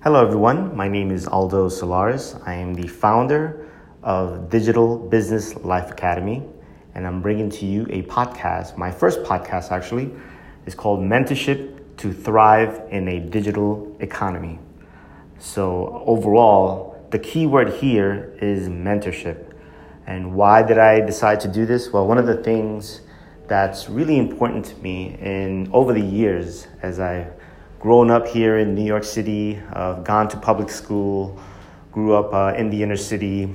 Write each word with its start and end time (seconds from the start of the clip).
Hello, 0.00 0.24
everyone. 0.24 0.76
My 0.76 0.86
name 0.86 1.10
is 1.10 1.26
Aldo 1.26 1.68
Solares. 1.68 2.40
I 2.46 2.54
am 2.54 2.72
the 2.72 2.86
founder 2.86 3.68
of 4.04 4.48
Digital 4.48 4.96
Business 4.96 5.56
Life 5.56 5.90
Academy, 5.90 6.40
and 6.94 7.04
I'm 7.04 7.20
bringing 7.20 7.50
to 7.50 7.66
you 7.66 7.84
a 7.90 8.02
podcast. 8.02 8.76
My 8.76 8.92
first 8.92 9.24
podcast, 9.24 9.72
actually, 9.72 10.12
is 10.66 10.76
called 10.76 11.00
Mentorship 11.00 11.96
to 11.96 12.12
Thrive 12.12 12.80
in 12.92 13.08
a 13.08 13.18
Digital 13.18 13.96
Economy. 13.98 14.60
So, 15.40 16.04
overall, 16.06 17.04
the 17.10 17.18
key 17.18 17.48
word 17.48 17.72
here 17.72 18.38
is 18.40 18.68
mentorship. 18.68 19.52
And 20.06 20.32
why 20.32 20.62
did 20.62 20.78
I 20.78 21.00
decide 21.00 21.40
to 21.40 21.48
do 21.48 21.66
this? 21.66 21.92
Well, 21.92 22.06
one 22.06 22.18
of 22.18 22.26
the 22.26 22.36
things 22.36 23.00
that's 23.48 23.88
really 23.88 24.18
important 24.18 24.64
to 24.66 24.76
me 24.76 25.18
in 25.20 25.68
over 25.72 25.92
the 25.92 26.00
years 26.00 26.68
as 26.82 27.00
I've 27.00 27.32
grown 27.78 28.10
up 28.10 28.26
here 28.26 28.58
in 28.58 28.74
New 28.74 28.84
York 28.84 29.04
City, 29.04 29.60
uh, 29.72 29.94
gone 30.00 30.28
to 30.28 30.36
public 30.36 30.68
school, 30.68 31.38
grew 31.92 32.14
up 32.14 32.32
uh, 32.34 32.58
in 32.58 32.70
the 32.70 32.82
inner 32.82 32.96
city, 32.96 33.54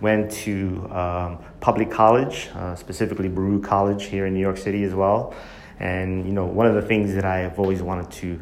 went 0.00 0.30
to 0.30 0.88
um, 0.92 1.38
public 1.60 1.90
college, 1.90 2.48
uh, 2.54 2.76
specifically 2.76 3.28
Baruch 3.28 3.64
College 3.64 4.04
here 4.04 4.26
in 4.26 4.34
New 4.34 4.40
York 4.40 4.58
City 4.58 4.84
as 4.84 4.94
well. 4.94 5.34
And 5.80 6.24
you 6.26 6.32
know, 6.32 6.44
one 6.44 6.66
of 6.66 6.74
the 6.74 6.82
things 6.82 7.14
that 7.14 7.24
I 7.24 7.38
have 7.38 7.58
always 7.58 7.82
wanted 7.82 8.10
to 8.12 8.40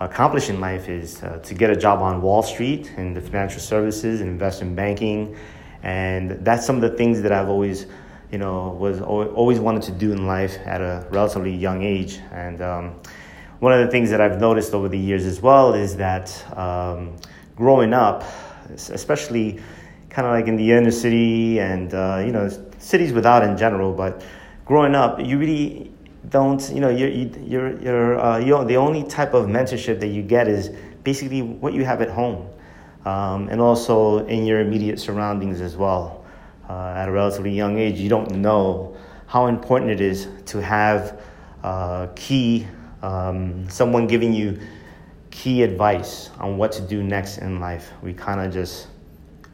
accomplish 0.00 0.50
in 0.50 0.60
life 0.60 0.88
is 0.88 1.22
uh, 1.22 1.38
to 1.44 1.54
get 1.54 1.70
a 1.70 1.76
job 1.76 2.00
on 2.00 2.20
Wall 2.20 2.42
Street 2.42 2.92
in 2.96 3.14
the 3.14 3.20
financial 3.20 3.60
services 3.60 4.20
and 4.20 4.28
investment 4.28 4.76
banking. 4.76 5.36
And 5.82 6.44
that's 6.44 6.66
some 6.66 6.76
of 6.76 6.82
the 6.82 6.96
things 6.96 7.22
that 7.22 7.32
I've 7.32 7.48
always, 7.48 7.86
you 8.30 8.38
know, 8.38 8.70
was 8.70 9.00
always 9.00 9.60
wanted 9.60 9.82
to 9.84 9.92
do 9.92 10.12
in 10.12 10.26
life 10.26 10.58
at 10.66 10.80
a 10.80 11.06
relatively 11.10 11.54
young 11.54 11.82
age. 11.82 12.20
And 12.32 12.60
um, 12.60 13.00
one 13.60 13.72
of 13.72 13.84
the 13.84 13.90
things 13.90 14.10
that 14.10 14.20
I've 14.20 14.40
noticed 14.40 14.74
over 14.74 14.88
the 14.88 14.98
years 14.98 15.24
as 15.24 15.40
well 15.40 15.74
is 15.74 15.96
that 15.96 16.44
um, 16.56 17.16
growing 17.56 17.92
up, 17.92 18.24
especially 18.70 19.60
kind 20.10 20.26
of 20.26 20.32
like 20.32 20.46
in 20.46 20.56
the 20.56 20.72
inner 20.72 20.90
city 20.90 21.58
and 21.60 21.92
uh, 21.94 22.22
you 22.24 22.32
know 22.32 22.48
cities 22.78 23.12
without 23.12 23.42
in 23.42 23.56
general, 23.56 23.92
but 23.92 24.24
growing 24.64 24.94
up, 24.94 25.20
you 25.20 25.38
really 25.38 25.92
don't 26.28 26.70
you 26.70 26.80
know 26.80 26.88
you're 26.88 27.08
you're 27.08 27.80
you're, 27.80 28.20
uh, 28.20 28.38
you're 28.38 28.64
the 28.64 28.76
only 28.76 29.04
type 29.04 29.34
of 29.34 29.46
mentorship 29.46 30.00
that 30.00 30.08
you 30.08 30.22
get 30.22 30.48
is 30.48 30.70
basically 31.02 31.42
what 31.42 31.74
you 31.74 31.84
have 31.84 32.00
at 32.00 32.10
home, 32.10 32.48
um, 33.04 33.48
and 33.48 33.60
also 33.60 34.24
in 34.26 34.44
your 34.44 34.60
immediate 34.60 34.98
surroundings 34.98 35.60
as 35.60 35.76
well. 35.76 36.24
Uh, 36.68 36.94
at 36.96 37.08
a 37.08 37.12
relatively 37.12 37.50
young 37.50 37.78
age, 37.78 38.00
you 38.00 38.08
don't 38.08 38.30
know 38.30 38.96
how 39.26 39.46
important 39.46 39.90
it 39.90 40.00
is 40.00 40.28
to 40.46 40.62
have 40.62 41.20
uh, 41.62 42.06
key 42.14 42.66
um, 43.04 43.68
someone 43.68 44.06
giving 44.06 44.32
you 44.32 44.58
key 45.30 45.62
advice 45.62 46.30
on 46.38 46.56
what 46.56 46.72
to 46.72 46.82
do 46.82 47.02
next 47.02 47.38
in 47.38 47.60
life. 47.60 47.90
We 48.02 48.14
kind 48.14 48.40
of 48.40 48.52
just 48.52 48.86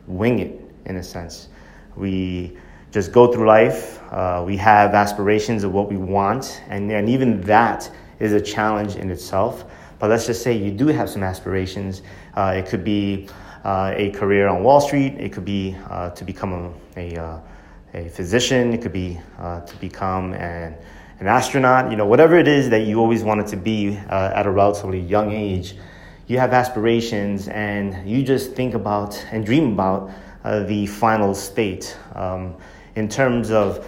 wing 0.07 0.39
it 0.39 0.61
in 0.87 0.97
a 0.97 1.03
sense. 1.03 1.49
We 1.97 2.57
just 2.93 3.13
go 3.13 3.33
through 3.33 3.47
life. 3.47 4.01
Uh, 4.13 4.45
we 4.47 4.57
have 4.59 4.95
aspirations 4.95 5.65
of 5.65 5.73
what 5.73 5.91
we 5.91 5.97
want, 5.97 6.63
and, 6.69 6.91
and 6.93 7.09
even 7.09 7.41
that 7.43 7.91
is 8.21 8.33
a 8.33 8.41
challenge 8.41 8.97
in 8.97 9.11
itself. 9.11 9.65
But 9.99 10.11
let's 10.11 10.27
just 10.27 10.43
say 10.43 10.57
you 10.57 10.71
do 10.71 10.87
have 10.89 11.11
some 11.11 11.23
aspirations. 11.23 12.03
Uh, 12.35 12.55
it 12.57 12.67
could 12.67 12.85
be 12.85 13.29
uh, 13.65 13.93
a 13.97 14.11
career 14.11 14.49
on 14.49 14.63
Wall 14.63 14.81
Street. 14.81 15.15
It 15.19 15.33
could 15.33 15.45
be 15.45 15.77
uh, 15.89 16.11
to 16.11 16.25
become 16.25 16.53
a, 16.97 17.15
a, 17.15 17.23
uh, 17.23 17.41
a, 17.95 18.09
physician. 18.09 18.73
It 18.73 18.81
could 18.81 18.93
be 18.93 19.19
uh, 19.39 19.61
to 19.61 19.77
become 19.77 20.35
an, 20.35 20.75
an 21.21 21.29
astronaut. 21.29 21.91
You 21.91 21.97
know, 21.97 22.07
whatever 22.07 22.37
it 22.37 22.49
is 22.49 22.71
that 22.71 22.87
you 22.87 22.99
always 22.99 23.23
wanted 23.23 23.47
to 23.49 23.57
be 23.57 23.97
at 24.09 24.47
a 24.47 24.51
relatively 24.51 25.01
young 25.01 25.31
age, 25.31 25.77
you 26.27 26.39
have 26.39 26.53
aspirations, 26.53 27.49
and 27.49 28.09
you 28.09 28.23
just 28.23 28.55
think 28.55 28.75
about 28.75 29.25
and 29.31 29.47
dream 29.47 29.73
about 29.73 30.11
the 30.67 30.87
final 30.87 31.35
state. 31.35 31.97
Um, 32.15 32.57
in 32.97 33.09
terms 33.09 33.51
of 33.51 33.87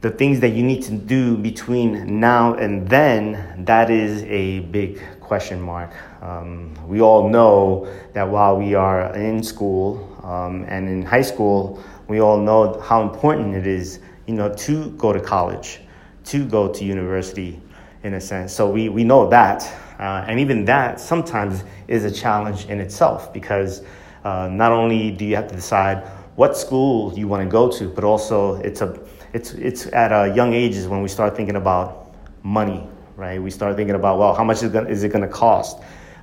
the 0.00 0.10
things 0.10 0.40
that 0.40 0.50
you 0.50 0.62
need 0.62 0.82
to 0.82 0.92
do 0.92 1.36
between 1.36 2.18
now 2.18 2.54
and 2.54 2.88
then, 2.88 3.64
that 3.64 3.88
is 3.90 4.24
a 4.24 4.60
big 4.60 5.00
question 5.20 5.60
mark. 5.60 5.92
Um, 6.22 6.74
we 6.88 7.00
all 7.00 7.28
know 7.28 7.88
that 8.12 8.28
while 8.28 8.56
we 8.56 8.74
are 8.74 9.14
in 9.14 9.42
school 9.42 10.20
um, 10.24 10.64
and 10.68 10.88
in 10.88 11.02
high 11.02 11.22
school, 11.22 11.82
we 12.08 12.20
all 12.20 12.38
know 12.38 12.80
how 12.80 13.02
important 13.02 13.54
it 13.54 13.66
is, 13.66 14.00
you 14.26 14.34
know, 14.34 14.52
to 14.54 14.90
go 14.92 15.12
to 15.12 15.20
college, 15.20 15.80
to 16.24 16.46
go 16.46 16.72
to 16.72 16.84
university, 16.84 17.60
in 18.02 18.14
a 18.14 18.20
sense. 18.20 18.52
So 18.52 18.70
we, 18.70 18.88
we 18.88 19.04
know 19.04 19.28
that. 19.28 19.62
Uh, 19.98 20.24
and 20.26 20.40
even 20.40 20.64
that 20.64 21.00
sometimes 21.00 21.64
is 21.86 22.04
a 22.04 22.10
challenge 22.10 22.66
in 22.66 22.80
itself 22.80 23.32
because 23.32 23.82
uh, 24.24 24.48
not 24.50 24.72
only 24.72 25.10
do 25.10 25.24
you 25.24 25.36
have 25.36 25.48
to 25.48 25.54
decide 25.54 26.06
what 26.36 26.56
school 26.56 27.16
you 27.16 27.28
want 27.28 27.42
to 27.42 27.48
go 27.48 27.70
to, 27.70 27.88
but 27.88 28.04
also 28.04 28.54
it's 28.56 28.80
a 28.80 28.98
it's 29.32 29.52
it's 29.52 29.86
at 29.86 30.12
a 30.12 30.34
young 30.34 30.54
ages 30.54 30.88
when 30.88 31.02
we 31.02 31.08
start 31.08 31.36
thinking 31.36 31.56
about 31.56 32.14
money, 32.42 32.86
right? 33.16 33.40
We 33.40 33.50
start 33.50 33.76
thinking 33.76 33.94
about 33.94 34.18
well, 34.18 34.34
how 34.34 34.44
much 34.44 34.62
is, 34.62 35.04
it 35.04 35.08
going 35.08 35.22
to 35.22 35.28
cost? 35.28 35.78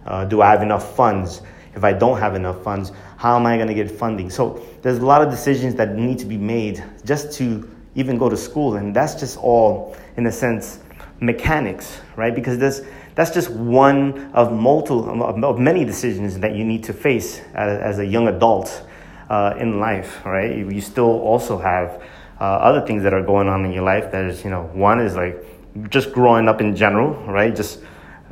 Uh, 0.06 0.26
do 0.26 0.42
I 0.42 0.50
have 0.50 0.62
enough 0.62 0.96
funds? 0.96 1.42
If 1.76 1.84
I 1.84 1.94
don't 1.94 2.20
have 2.20 2.36
enough 2.36 2.64
funds, 2.64 2.92
how 3.18 3.36
am 3.36 3.46
I 3.46 3.56
going 3.56 3.68
to 3.68 3.74
get 3.74 3.92
funding? 3.92 4.30
So 4.30 4.66
there's 4.82 4.98
a 4.98 5.06
lot 5.06 5.22
of 5.22 5.30
decisions 5.30 5.76
that 5.76 5.96
need 5.96 6.18
to 6.20 6.26
be 6.26 6.38
made 6.38 6.84
just 7.06 7.32
to 7.38 7.70
even 8.00 8.18
go 8.18 8.30
to 8.30 8.38
school, 8.38 8.76
and 8.76 8.96
that's 8.96 9.16
just 9.16 9.38
all 9.38 9.96
in 10.18 10.26
a 10.26 10.32
sense 10.32 10.80
mechanics, 11.20 12.00
right? 12.16 12.34
Because 12.34 12.58
there's 12.58 12.82
that's 13.16 13.32
just 13.32 13.50
one 13.50 14.32
of 14.34 14.54
multiple 14.54 15.24
of 15.24 15.60
many 15.60 15.84
decisions 15.84 16.40
that 16.40 16.56
you 16.56 16.64
need 16.64 16.84
to 16.86 16.94
face 16.94 17.42
as, 17.54 17.80
as 17.80 18.00
a 18.00 18.06
young 18.06 18.28
adult 18.28 18.84
uh, 19.30 19.56
in 19.60 19.80
life, 19.80 20.26
right? 20.26 20.56
You 20.56 20.82
still 20.82 21.20
also 21.20 21.58
have 21.58 22.02
uh, 22.40 22.44
other 22.44 22.86
things 22.86 23.04
that 23.04 23.14
are 23.14 23.24
going 23.24 23.48
on 23.50 23.66
in 23.66 23.72
your 23.72 23.84
life. 23.84 24.12
That 24.12 24.26
is, 24.26 24.44
you 24.44 24.50
know, 24.50 24.70
one 24.74 25.00
is 25.02 25.16
like 25.16 25.44
just 25.90 26.14
growing 26.14 26.48
up 26.48 26.62
in 26.62 26.76
general, 26.76 27.14
right? 27.26 27.54
Just 27.56 27.82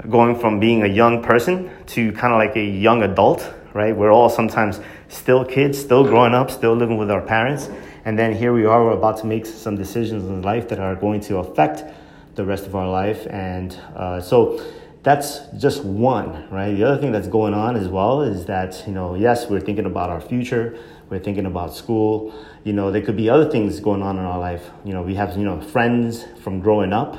going 0.09 0.39
from 0.39 0.59
being 0.59 0.83
a 0.83 0.87
young 0.87 1.21
person 1.21 1.69
to 1.87 2.11
kind 2.13 2.33
of 2.33 2.39
like 2.39 2.55
a 2.55 2.63
young 2.63 3.03
adult, 3.03 3.53
right? 3.73 3.95
We're 3.95 4.11
all 4.11 4.29
sometimes 4.29 4.79
still 5.09 5.43
kids, 5.43 5.77
still 5.77 6.03
growing 6.03 6.33
up, 6.33 6.49
still 6.49 6.75
living 6.75 6.97
with 6.97 7.11
our 7.11 7.21
parents. 7.21 7.69
And 8.07 8.17
then 8.17 8.33
here 8.33 8.53
we 8.53 8.65
are, 8.65 8.85
we're 8.85 8.91
about 8.91 9.17
to 9.17 9.25
make 9.25 9.45
some 9.45 9.75
decisions 9.75 10.23
in 10.23 10.41
life 10.41 10.69
that 10.69 10.79
are 10.79 10.95
going 10.95 11.19
to 11.27 11.39
affect 11.39 11.83
the 12.35 12.45
rest 12.45 12.65
of 12.65 12.73
our 12.73 12.89
life. 12.89 13.27
And 13.29 13.77
uh, 13.97 14.21
so 14.21 14.63
that's 15.03 15.39
just 15.57 15.83
one, 15.83 16.49
right? 16.49 16.73
The 16.73 16.85
other 16.85 17.01
thing 17.01 17.11
that's 17.11 17.27
going 17.27 17.53
on 17.53 17.75
as 17.75 17.89
well 17.89 18.21
is 18.21 18.45
that, 18.45 18.81
you 18.87 18.93
know, 18.93 19.15
yes, 19.15 19.49
we're 19.49 19.59
thinking 19.59 19.85
about 19.85 20.09
our 20.09 20.21
future, 20.21 20.79
we're 21.09 21.19
thinking 21.19 21.47
about 21.47 21.75
school, 21.75 22.33
you 22.63 22.71
know, 22.71 22.91
there 22.91 23.01
could 23.01 23.17
be 23.17 23.29
other 23.29 23.51
things 23.51 23.77
going 23.81 24.01
on 24.01 24.17
in 24.17 24.23
our 24.23 24.39
life. 24.39 24.69
You 24.85 24.93
know, 24.93 25.01
we 25.01 25.15
have, 25.15 25.35
you 25.35 25.43
know, 25.43 25.59
friends 25.59 26.23
from 26.41 26.61
growing 26.61 26.93
up, 26.93 27.17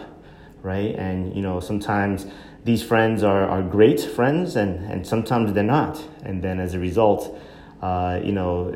right? 0.62 0.94
And, 0.94 1.36
you 1.36 1.42
know, 1.42 1.60
sometimes 1.60 2.26
these 2.64 2.82
friends 2.82 3.22
are, 3.22 3.46
are 3.46 3.60
great 3.60 4.00
friends 4.00 4.56
and, 4.56 4.90
and 4.90 5.06
sometimes 5.06 5.52
they're 5.52 5.64
not. 5.64 6.02
And 6.22 6.42
then 6.42 6.58
as 6.58 6.72
a 6.72 6.78
result, 6.78 7.38
uh, 7.82 8.20
you 8.24 8.32
know, 8.32 8.72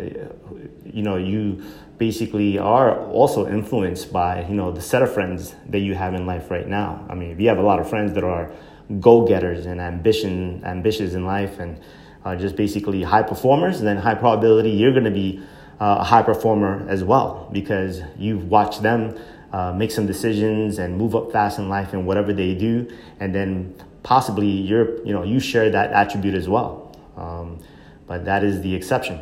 you 0.84 1.02
know, 1.02 1.16
you 1.16 1.62
basically 2.06 2.58
are 2.58 2.90
also 3.10 3.40
influenced 3.46 4.12
by, 4.12 4.44
you 4.48 4.56
know, 4.60 4.72
the 4.72 4.84
set 4.90 5.02
of 5.02 5.10
friends 5.16 5.54
that 5.68 5.82
you 5.86 5.94
have 5.94 6.14
in 6.14 6.26
life 6.26 6.50
right 6.50 6.66
now. 6.66 6.90
I 7.08 7.14
mean, 7.14 7.30
if 7.30 7.38
you 7.40 7.48
have 7.52 7.58
a 7.58 7.66
lot 7.70 7.78
of 7.78 7.88
friends 7.88 8.12
that 8.14 8.24
are 8.24 8.50
go-getters 8.98 9.66
and 9.66 9.80
ambition 9.80 10.62
ambitious 10.64 11.14
in 11.14 11.24
life 11.24 11.60
and 11.60 11.80
uh, 12.24 12.34
just 12.34 12.56
basically 12.56 13.00
high 13.14 13.22
performers 13.22 13.80
then 13.80 13.96
high 13.96 14.18
probability 14.24 14.70
you're 14.80 14.96
going 14.98 15.10
to 15.14 15.18
be 15.24 15.40
uh, 15.80 15.98
a 16.00 16.04
high 16.12 16.22
performer 16.22 16.84
as 16.88 17.02
well 17.12 17.48
because 17.52 18.02
you've 18.19 18.44
watched 18.56 18.82
them 18.82 19.00
uh, 19.52 19.72
make 19.72 19.90
some 19.90 20.06
decisions 20.06 20.78
and 20.78 20.96
move 20.96 21.14
up 21.14 21.30
fast 21.30 21.58
in 21.58 21.69
life 21.69 21.92
and 21.92 22.06
whatever 22.06 22.32
they 22.32 22.54
do. 22.54 22.74
And 23.20 23.34
then 23.34 23.74
possibly 24.02 24.48
you're 24.48 24.88
you 25.06 25.12
know 25.16 25.22
you 25.32 25.38
share 25.40 25.70
that 25.70 25.88
attribute 25.92 26.34
as 26.34 26.48
well. 26.48 26.72
Um, 27.16 27.58
but 28.06 28.25
that 28.25 28.43
is 28.43 28.60
the 28.66 28.75
exception 28.75 29.16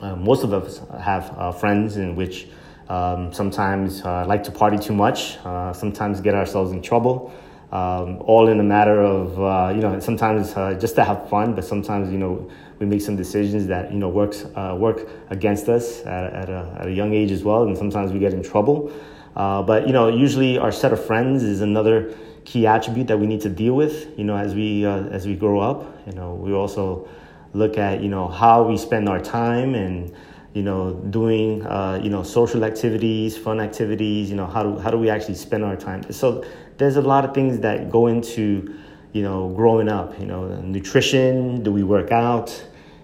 uh, 0.00 0.16
most 0.16 0.44
of 0.44 0.52
us 0.52 0.80
have 1.00 1.34
uh, 1.38 1.52
friends 1.52 1.96
in 1.96 2.16
which 2.16 2.48
um, 2.88 3.32
sometimes 3.32 4.02
uh, 4.02 4.24
like 4.26 4.44
to 4.44 4.50
party 4.50 4.78
too 4.78 4.94
much 4.94 5.38
sometimes 5.74 6.20
get 6.20 6.34
ourselves 6.34 6.72
in 6.72 6.80
trouble 6.82 7.32
um, 7.72 8.18
all 8.20 8.48
in 8.48 8.60
a 8.60 8.62
matter 8.62 9.00
of 9.00 9.40
uh, 9.40 9.72
you 9.74 9.80
know 9.80 9.98
sometimes 9.98 10.56
uh, 10.56 10.74
just 10.74 10.94
to 10.96 11.04
have 11.04 11.28
fun, 11.28 11.54
but 11.54 11.64
sometimes 11.64 12.10
you 12.12 12.18
know 12.18 12.48
we 12.78 12.86
make 12.86 13.00
some 13.00 13.16
decisions 13.16 13.66
that 13.66 13.92
you 13.92 13.98
know 13.98 14.08
works 14.08 14.44
uh, 14.54 14.76
work 14.78 15.08
against 15.30 15.68
us 15.68 16.00
at, 16.06 16.32
at, 16.32 16.48
a, 16.48 16.76
at, 16.80 16.86
a, 16.86 16.92
young 16.92 17.12
age 17.12 17.32
as 17.32 17.42
well, 17.42 17.64
and 17.64 17.76
sometimes 17.76 18.12
we 18.12 18.18
get 18.18 18.32
in 18.32 18.42
trouble. 18.42 18.92
Uh, 19.34 19.62
but 19.62 19.86
you 19.86 19.92
know 19.92 20.08
usually 20.08 20.58
our 20.58 20.72
set 20.72 20.92
of 20.92 21.04
friends 21.04 21.42
is 21.42 21.60
another 21.60 22.14
key 22.44 22.66
attribute 22.66 23.08
that 23.08 23.18
we 23.18 23.26
need 23.26 23.40
to 23.40 23.48
deal 23.48 23.74
with. 23.74 24.16
You 24.16 24.24
know 24.24 24.36
as 24.36 24.54
we 24.54 24.86
uh, 24.86 25.04
as 25.06 25.26
we 25.26 25.34
grow 25.34 25.58
up, 25.58 26.06
you 26.06 26.12
know 26.12 26.34
we 26.34 26.52
also 26.52 27.08
look 27.52 27.78
at 27.78 28.02
you 28.02 28.08
know 28.08 28.28
how 28.28 28.62
we 28.62 28.76
spend 28.76 29.08
our 29.08 29.20
time 29.20 29.74
and 29.74 30.14
you 30.56 30.62
know, 30.62 30.94
doing 31.10 31.66
uh, 31.66 32.00
you 32.02 32.08
know 32.08 32.22
social 32.22 32.64
activities, 32.64 33.36
fun 33.36 33.60
activities. 33.60 34.30
You 34.30 34.36
know, 34.36 34.46
how 34.46 34.62
do 34.62 34.78
how 34.78 34.90
do 34.90 34.96
we 34.96 35.10
actually 35.10 35.34
spend 35.34 35.62
our 35.62 35.76
time? 35.76 36.10
So 36.10 36.46
there's 36.78 36.96
a 36.96 37.02
lot 37.02 37.26
of 37.26 37.34
things 37.34 37.60
that 37.60 37.90
go 37.90 38.06
into 38.06 38.74
you 39.12 39.22
know, 39.22 39.48
growing 39.50 39.88
up. 39.88 40.18
You 40.18 40.26
know, 40.26 40.48
nutrition. 40.60 41.62
Do 41.62 41.72
we 41.72 41.82
work 41.82 42.10
out? 42.10 42.48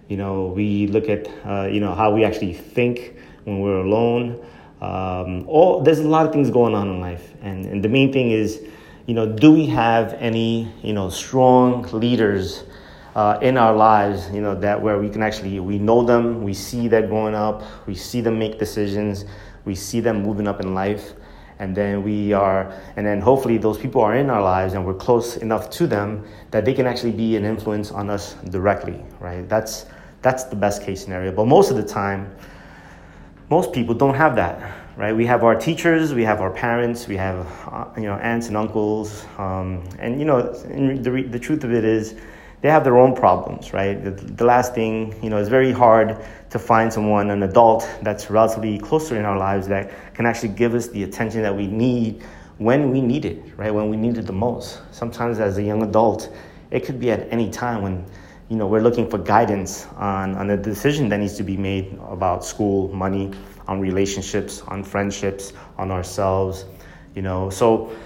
You 0.08 0.16
know, 0.16 0.46
we 0.46 0.86
look 0.86 1.10
at 1.10 1.28
uh, 1.44 1.68
you 1.68 1.80
know 1.80 1.94
how 1.94 2.14
we 2.14 2.24
actually 2.24 2.54
think 2.54 3.16
when 3.44 3.60
we're 3.60 3.80
alone. 3.80 4.42
Um, 4.80 5.46
all 5.46 5.82
there's 5.82 6.00
a 6.00 6.08
lot 6.08 6.24
of 6.24 6.32
things 6.32 6.50
going 6.50 6.74
on 6.74 6.88
in 6.88 7.00
life, 7.00 7.34
and, 7.42 7.66
and 7.66 7.84
the 7.84 7.88
main 7.88 8.12
thing 8.12 8.30
is, 8.30 8.62
you 9.06 9.14
know, 9.14 9.26
do 9.26 9.52
we 9.52 9.66
have 9.66 10.14
any 10.14 10.72
you 10.82 10.92
know 10.92 11.10
strong 11.10 11.82
leaders 11.92 12.64
uh, 13.14 13.38
in 13.42 13.56
our 13.56 13.74
lives? 13.74 14.30
You 14.30 14.40
know 14.40 14.54
that 14.56 14.80
where 14.80 14.98
we 14.98 15.08
can 15.08 15.22
actually 15.22 15.60
we 15.60 15.78
know 15.78 16.02
them, 16.02 16.42
we 16.42 16.54
see 16.54 16.88
them 16.88 17.08
growing 17.08 17.34
up, 17.34 17.62
we 17.86 17.94
see 17.94 18.20
them 18.20 18.38
make 18.38 18.58
decisions, 18.58 19.24
we 19.64 19.74
see 19.74 20.00
them 20.00 20.22
moving 20.22 20.46
up 20.46 20.60
in 20.60 20.74
life, 20.74 21.12
and 21.58 21.76
then 21.76 22.02
we 22.02 22.32
are, 22.32 22.72
and 22.96 23.06
then 23.06 23.20
hopefully 23.20 23.58
those 23.58 23.78
people 23.78 24.00
are 24.00 24.16
in 24.16 24.30
our 24.30 24.42
lives 24.42 24.74
and 24.74 24.84
we're 24.84 24.94
close 24.94 25.36
enough 25.36 25.70
to 25.70 25.86
them 25.86 26.24
that 26.50 26.64
they 26.64 26.74
can 26.74 26.86
actually 26.86 27.12
be 27.12 27.36
an 27.36 27.44
influence 27.44 27.90
on 27.90 28.10
us 28.10 28.34
directly, 28.50 29.00
right? 29.20 29.48
That's 29.48 29.86
that's 30.22 30.44
the 30.44 30.56
best 30.56 30.82
case 30.82 31.02
scenario. 31.02 31.32
But 31.32 31.46
most 31.46 31.70
of 31.70 31.76
the 31.76 31.84
time 31.84 32.34
most 33.52 33.72
people 33.72 33.94
don't 33.94 34.14
have 34.14 34.34
that, 34.36 34.56
right? 34.96 35.14
We 35.14 35.26
have 35.26 35.44
our 35.44 35.54
teachers, 35.54 36.14
we 36.14 36.24
have 36.24 36.40
our 36.40 36.50
parents, 36.50 37.06
we 37.06 37.16
have 37.16 37.46
uh, 37.70 37.84
you 37.96 38.04
know 38.04 38.14
aunts 38.14 38.48
and 38.48 38.56
uncles, 38.56 39.26
um, 39.36 39.84
and 39.98 40.18
you 40.18 40.24
know 40.24 40.40
the 40.42 41.22
the 41.30 41.38
truth 41.38 41.62
of 41.64 41.72
it 41.72 41.84
is 41.84 42.14
they 42.62 42.70
have 42.70 42.84
their 42.84 42.96
own 42.96 43.14
problems, 43.14 43.72
right? 43.72 44.02
The, 44.02 44.10
the, 44.10 44.44
last 44.44 44.74
thing, 44.74 45.14
you 45.22 45.28
know, 45.28 45.36
it's 45.36 45.48
very 45.48 45.72
hard 45.72 46.16
to 46.50 46.58
find 46.58 46.92
someone, 46.92 47.30
an 47.30 47.42
adult 47.42 47.88
that's 48.02 48.30
relatively 48.30 48.78
closer 48.78 49.16
in 49.16 49.24
our 49.24 49.36
lives 49.36 49.66
that 49.68 50.14
can 50.14 50.26
actually 50.26 50.50
give 50.50 50.74
us 50.74 50.88
the 50.88 51.02
attention 51.02 51.42
that 51.42 51.54
we 51.54 51.66
need 51.66 52.22
when 52.58 52.90
we 52.90 53.00
need 53.00 53.24
it, 53.24 53.42
right? 53.56 53.74
When 53.74 53.90
we 53.90 53.96
need 53.96 54.16
it 54.16 54.26
the 54.26 54.32
most. 54.32 54.80
Sometimes 54.92 55.40
as 55.40 55.58
a 55.58 55.62
young 55.62 55.82
adult, 55.82 56.34
it 56.70 56.84
could 56.84 57.00
be 57.00 57.10
at 57.10 57.30
any 57.32 57.50
time 57.50 57.82
when 57.82 58.06
you 58.48 58.58
know, 58.58 58.66
we're 58.66 58.82
looking 58.82 59.08
for 59.08 59.16
guidance 59.18 59.86
on, 59.96 60.34
on 60.36 60.50
a 60.50 60.56
decision 60.56 61.08
that 61.08 61.18
needs 61.18 61.38
to 61.38 61.42
be 61.42 61.56
made 61.56 61.98
about 62.08 62.44
school, 62.44 62.92
money, 62.92 63.32
on 63.66 63.80
relationships, 63.80 64.60
on 64.68 64.84
friendships, 64.84 65.54
on 65.78 65.90
ourselves, 65.90 66.66
you 67.14 67.22
know. 67.22 67.48
So 67.48 67.96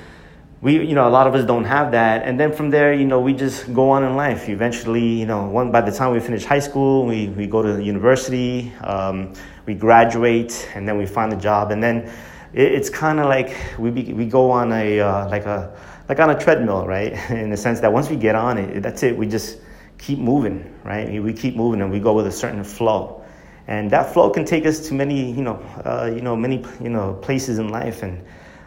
we, 0.61 0.85
you 0.87 0.95
know, 0.95 1.07
a 1.07 1.11
lot 1.11 1.27
of 1.27 1.35
us 1.35 1.47
don't 1.47 1.65
have 1.65 1.93
that. 1.93 2.23
And 2.23 2.41
then 2.41 2.53
from 2.53 2.71
there, 2.71 2.93
you 2.93 3.05
know, 3.05 3.21
we 3.21 3.35
just 3.35 3.73
go 3.75 3.91
on 3.91 4.05
in 4.05 4.17
life. 4.17 4.49
Eventually, 4.49 5.07
you 5.07 5.27
know, 5.27 5.47
one, 5.47 5.71
by 5.71 5.83
the 5.83 5.93
time 5.93 6.13
we 6.13 6.21
finish 6.21 6.45
high 6.45 6.61
school, 6.61 7.05
we, 7.05 7.29
we 7.29 7.47
go 7.47 7.63
to 7.63 7.83
university, 7.83 8.73
um, 8.83 9.33
we 9.67 9.75
graduate, 9.75 10.69
and 10.75 10.89
then 10.89 10.97
we 10.97 11.07
find 11.07 11.33
a 11.33 11.37
job. 11.37 11.71
And 11.73 11.83
then 11.83 12.11
it, 12.53 12.73
it's 12.73 12.91
kind 12.91 13.21
of 13.21 13.27
like 13.27 13.55
we, 13.79 13.91
be, 13.91 14.13
we 14.13 14.27
go 14.27 14.51
on 14.51 14.73
a, 14.73 15.01
uh, 15.01 15.29
like 15.29 15.45
a, 15.45 15.77
like 16.09 16.21
on 16.21 16.31
a 16.31 16.39
treadmill, 16.39 16.87
right? 16.87 17.13
In 17.31 17.51
the 17.51 17.57
sense 17.57 17.81
that 17.81 17.93
once 17.93 18.09
we 18.09 18.17
get 18.17 18.35
on 18.35 18.59
it, 18.59 18.83
that's 18.83 19.03
it. 19.03 19.17
We 19.17 19.27
just, 19.27 19.59
keep 19.99 20.19
moving, 20.19 20.75
right? 20.85 21.23
We 21.23 21.33
keep 21.33 21.57
moving 21.57 21.81
and 21.81 21.91
we 21.91 22.01
go 22.01 22.13
with 22.13 22.27
a 22.27 22.33
certain 22.33 22.65
flow. 22.65 23.25
And 23.69 23.91
that 23.91 24.13
flow 24.13 24.31
can 24.31 24.45
take 24.45 24.67
us 24.67 24.89
to 24.89 24.95
many, 24.95 25.33
you 25.33 25.43
know, 25.43 25.57
uh, 25.85 26.11
you 26.15 26.21
know, 26.21 26.37
many, 26.37 26.65
you 26.81 26.91
know, 26.91 27.15
places 27.15 27.59
in 27.59 27.69
life. 27.69 28.03
And, 28.03 28.25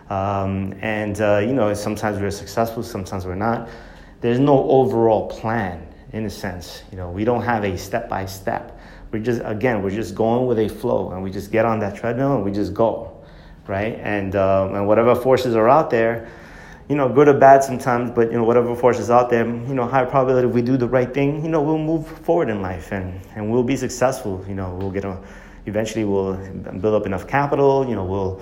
um, 0.09 0.73
and 0.81 1.19
uh, 1.21 1.37
you 1.39 1.53
know, 1.53 1.73
sometimes 1.73 2.19
we're 2.19 2.31
successful, 2.31 2.83
sometimes 2.83 3.25
we're 3.25 3.35
not. 3.35 3.69
There's 4.21 4.39
no 4.39 4.69
overall 4.69 5.27
plan 5.27 5.87
in 6.11 6.25
a 6.25 6.29
sense. 6.29 6.83
You 6.91 6.97
know, 6.97 7.09
we 7.09 7.23
don't 7.23 7.43
have 7.43 7.63
a 7.63 7.77
step 7.77 8.09
by 8.09 8.25
step. 8.25 8.79
We're 9.11 9.23
just, 9.23 9.41
again, 9.43 9.81
we're 9.81 9.91
just 9.91 10.15
going 10.15 10.47
with 10.47 10.59
a 10.59 10.67
flow 10.67 11.11
and 11.11 11.23
we 11.23 11.31
just 11.31 11.51
get 11.51 11.65
on 11.65 11.79
that 11.79 11.95
treadmill 11.95 12.35
and 12.35 12.45
we 12.45 12.51
just 12.51 12.73
go, 12.73 13.23
right? 13.67 13.99
And, 14.01 14.35
um, 14.35 14.75
and 14.75 14.87
whatever 14.87 15.15
forces 15.15 15.55
are 15.55 15.69
out 15.69 15.89
there, 15.89 16.29
you 16.89 16.95
know, 16.95 17.07
good 17.07 17.27
or 17.27 17.33
bad 17.33 17.63
sometimes, 17.63 18.11
but 18.11 18.31
you 18.31 18.37
know, 18.37 18.43
whatever 18.43 18.75
forces 18.75 19.09
out 19.09 19.29
there, 19.29 19.45
you 19.45 19.73
know, 19.73 19.87
high 19.87 20.05
probability 20.05 20.47
if 20.47 20.53
we 20.53 20.61
do 20.61 20.77
the 20.77 20.87
right 20.87 21.11
thing, 21.13 21.43
you 21.43 21.49
know, 21.49 21.61
we'll 21.61 21.77
move 21.77 22.07
forward 22.07 22.49
in 22.49 22.61
life 22.61 22.91
and, 22.91 23.19
and 23.35 23.51
we'll 23.51 23.63
be 23.63 23.75
successful. 23.75 24.43
You 24.47 24.55
know, 24.55 24.75
we'll 24.75 24.91
get 24.91 25.05
a, 25.05 25.19
eventually 25.65 26.03
we'll 26.03 26.35
build 26.79 26.95
up 26.95 27.05
enough 27.05 27.27
capital, 27.27 27.87
you 27.87 27.95
know, 27.95 28.05
we'll, 28.05 28.41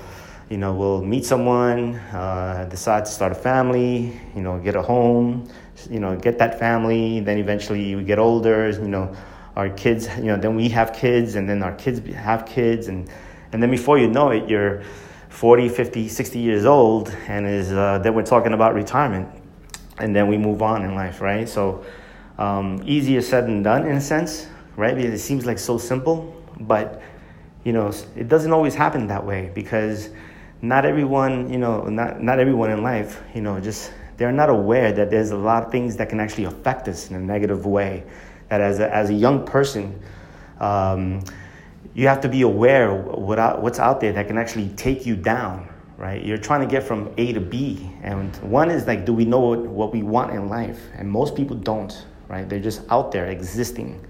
you 0.50 0.58
know, 0.58 0.74
we'll 0.74 1.04
meet 1.04 1.26
someone, 1.26 1.96
uh, 2.14 2.68
decide 2.70 3.06
to 3.06 3.12
start 3.12 3.32
a 3.32 3.36
family, 3.36 4.20
you 4.36 4.42
know, 4.42 4.60
get 4.60 4.76
a 4.76 4.82
home, 4.82 5.50
you 5.90 6.00
know, 6.00 6.16
get 6.16 6.38
that 6.38 6.58
family, 6.58 7.20
then 7.20 7.38
eventually 7.38 7.96
we 7.96 8.04
get 8.04 8.20
older, 8.20 8.70
you 8.70 8.88
know, 8.88 9.16
our 9.56 9.70
kids, 9.70 10.08
you 10.18 10.26
know, 10.26 10.38
then 10.38 10.56
we 10.56 10.70
have 10.70 10.94
kids 10.94 11.36
and 11.36 11.50
then 11.50 11.64
our 11.64 11.74
kids 11.76 12.00
have 12.14 12.46
kids 12.46 12.88
and, 12.88 13.10
and 13.52 13.62
then 13.62 13.72
before 13.72 13.98
you 13.98 14.08
know 14.08 14.30
it, 14.30 14.50
you're, 14.50 14.84
40, 15.38 15.70
50, 15.70 16.08
60 16.08 16.40
years 16.40 16.66
old, 16.66 17.10
and 17.28 17.46
is 17.46 17.72
uh, 17.72 18.00
then 18.00 18.16
we're 18.16 18.26
talking 18.26 18.54
about 18.54 18.74
retirement, 18.74 19.30
and 20.00 20.16
then 20.16 20.28
we 20.28 20.36
move 20.36 20.64
on 20.64 20.84
in 20.84 20.96
life, 20.96 21.22
right? 21.22 21.48
So 21.48 21.86
um, 22.40 22.82
easier 22.86 23.22
said 23.22 23.46
than 23.46 23.62
done 23.62 23.86
in 23.86 23.98
a 23.98 24.02
sense, 24.02 24.48
right? 24.78 24.96
Because 24.96 25.14
it 25.14 25.20
seems 25.20 25.46
like 25.46 25.60
so 25.60 25.78
simple, 25.78 26.36
but 26.62 27.04
you 27.64 27.72
know 27.72 27.92
it 28.16 28.28
doesn't 28.30 28.52
always 28.52 28.74
happen 28.74 29.06
that 29.08 29.24
way 29.24 29.52
because 29.54 30.10
not 30.62 30.86
everyone, 30.86 31.51
you 31.51 31.57
know, 31.57 31.83
not 31.83 32.21
not 32.21 32.39
everyone 32.39 32.71
in 32.71 32.83
life, 32.83 33.21
you 33.36 33.42
know, 33.42 33.59
just 33.59 33.92
they're 34.18 34.31
not 34.31 34.50
aware 34.50 34.92
that 34.92 35.12
there's 35.12 35.31
a 35.31 35.38
lot 35.38 35.63
of 35.63 35.71
things 35.71 35.95
that 35.98 36.09
can 36.09 36.19
actually 36.19 36.45
affect 36.45 36.88
us 36.88 37.09
in 37.09 37.15
a 37.15 37.19
negative 37.19 37.65
way. 37.65 38.04
That 38.50 38.62
as 38.62 38.80
a, 38.80 38.94
as 38.94 39.09
a 39.09 39.13
young 39.13 39.45
person. 39.45 40.01
Um, 40.59 41.21
you 41.98 42.07
have 42.07 42.21
to 42.21 42.30
be 42.30 42.44
aware 42.44 42.94
what 42.94 43.62
what's 43.62 43.80
out 43.80 44.00
there 44.00 44.13
that 44.13 44.27
can 44.27 44.38
actually 44.38 44.69
take 44.69 45.06
you 45.06 45.15
down, 45.15 45.68
right? 45.98 46.24
You're 46.24 46.38
trying 46.38 46.62
to 46.62 46.68
get 46.68 46.83
from 46.83 47.12
A 47.18 47.33
to 47.33 47.42
B. 47.42 47.89
And 48.03 48.36
one 48.38 48.69
is 48.69 48.86
like, 48.86 49.03
do 49.03 49.13
we 49.13 49.25
know 49.25 49.39
what, 49.39 49.60
what 49.62 49.92
we 49.92 50.03
want 50.03 50.31
in 50.31 50.48
life? 50.48 50.80
And 50.95 51.10
most 51.10 51.36
people 51.36 51.56
don't, 51.56 52.06
right? 52.27 52.48
They're 52.48 52.60
just 52.60 52.81
out 52.89 53.12
there 53.12 53.25
existing, 53.25 54.06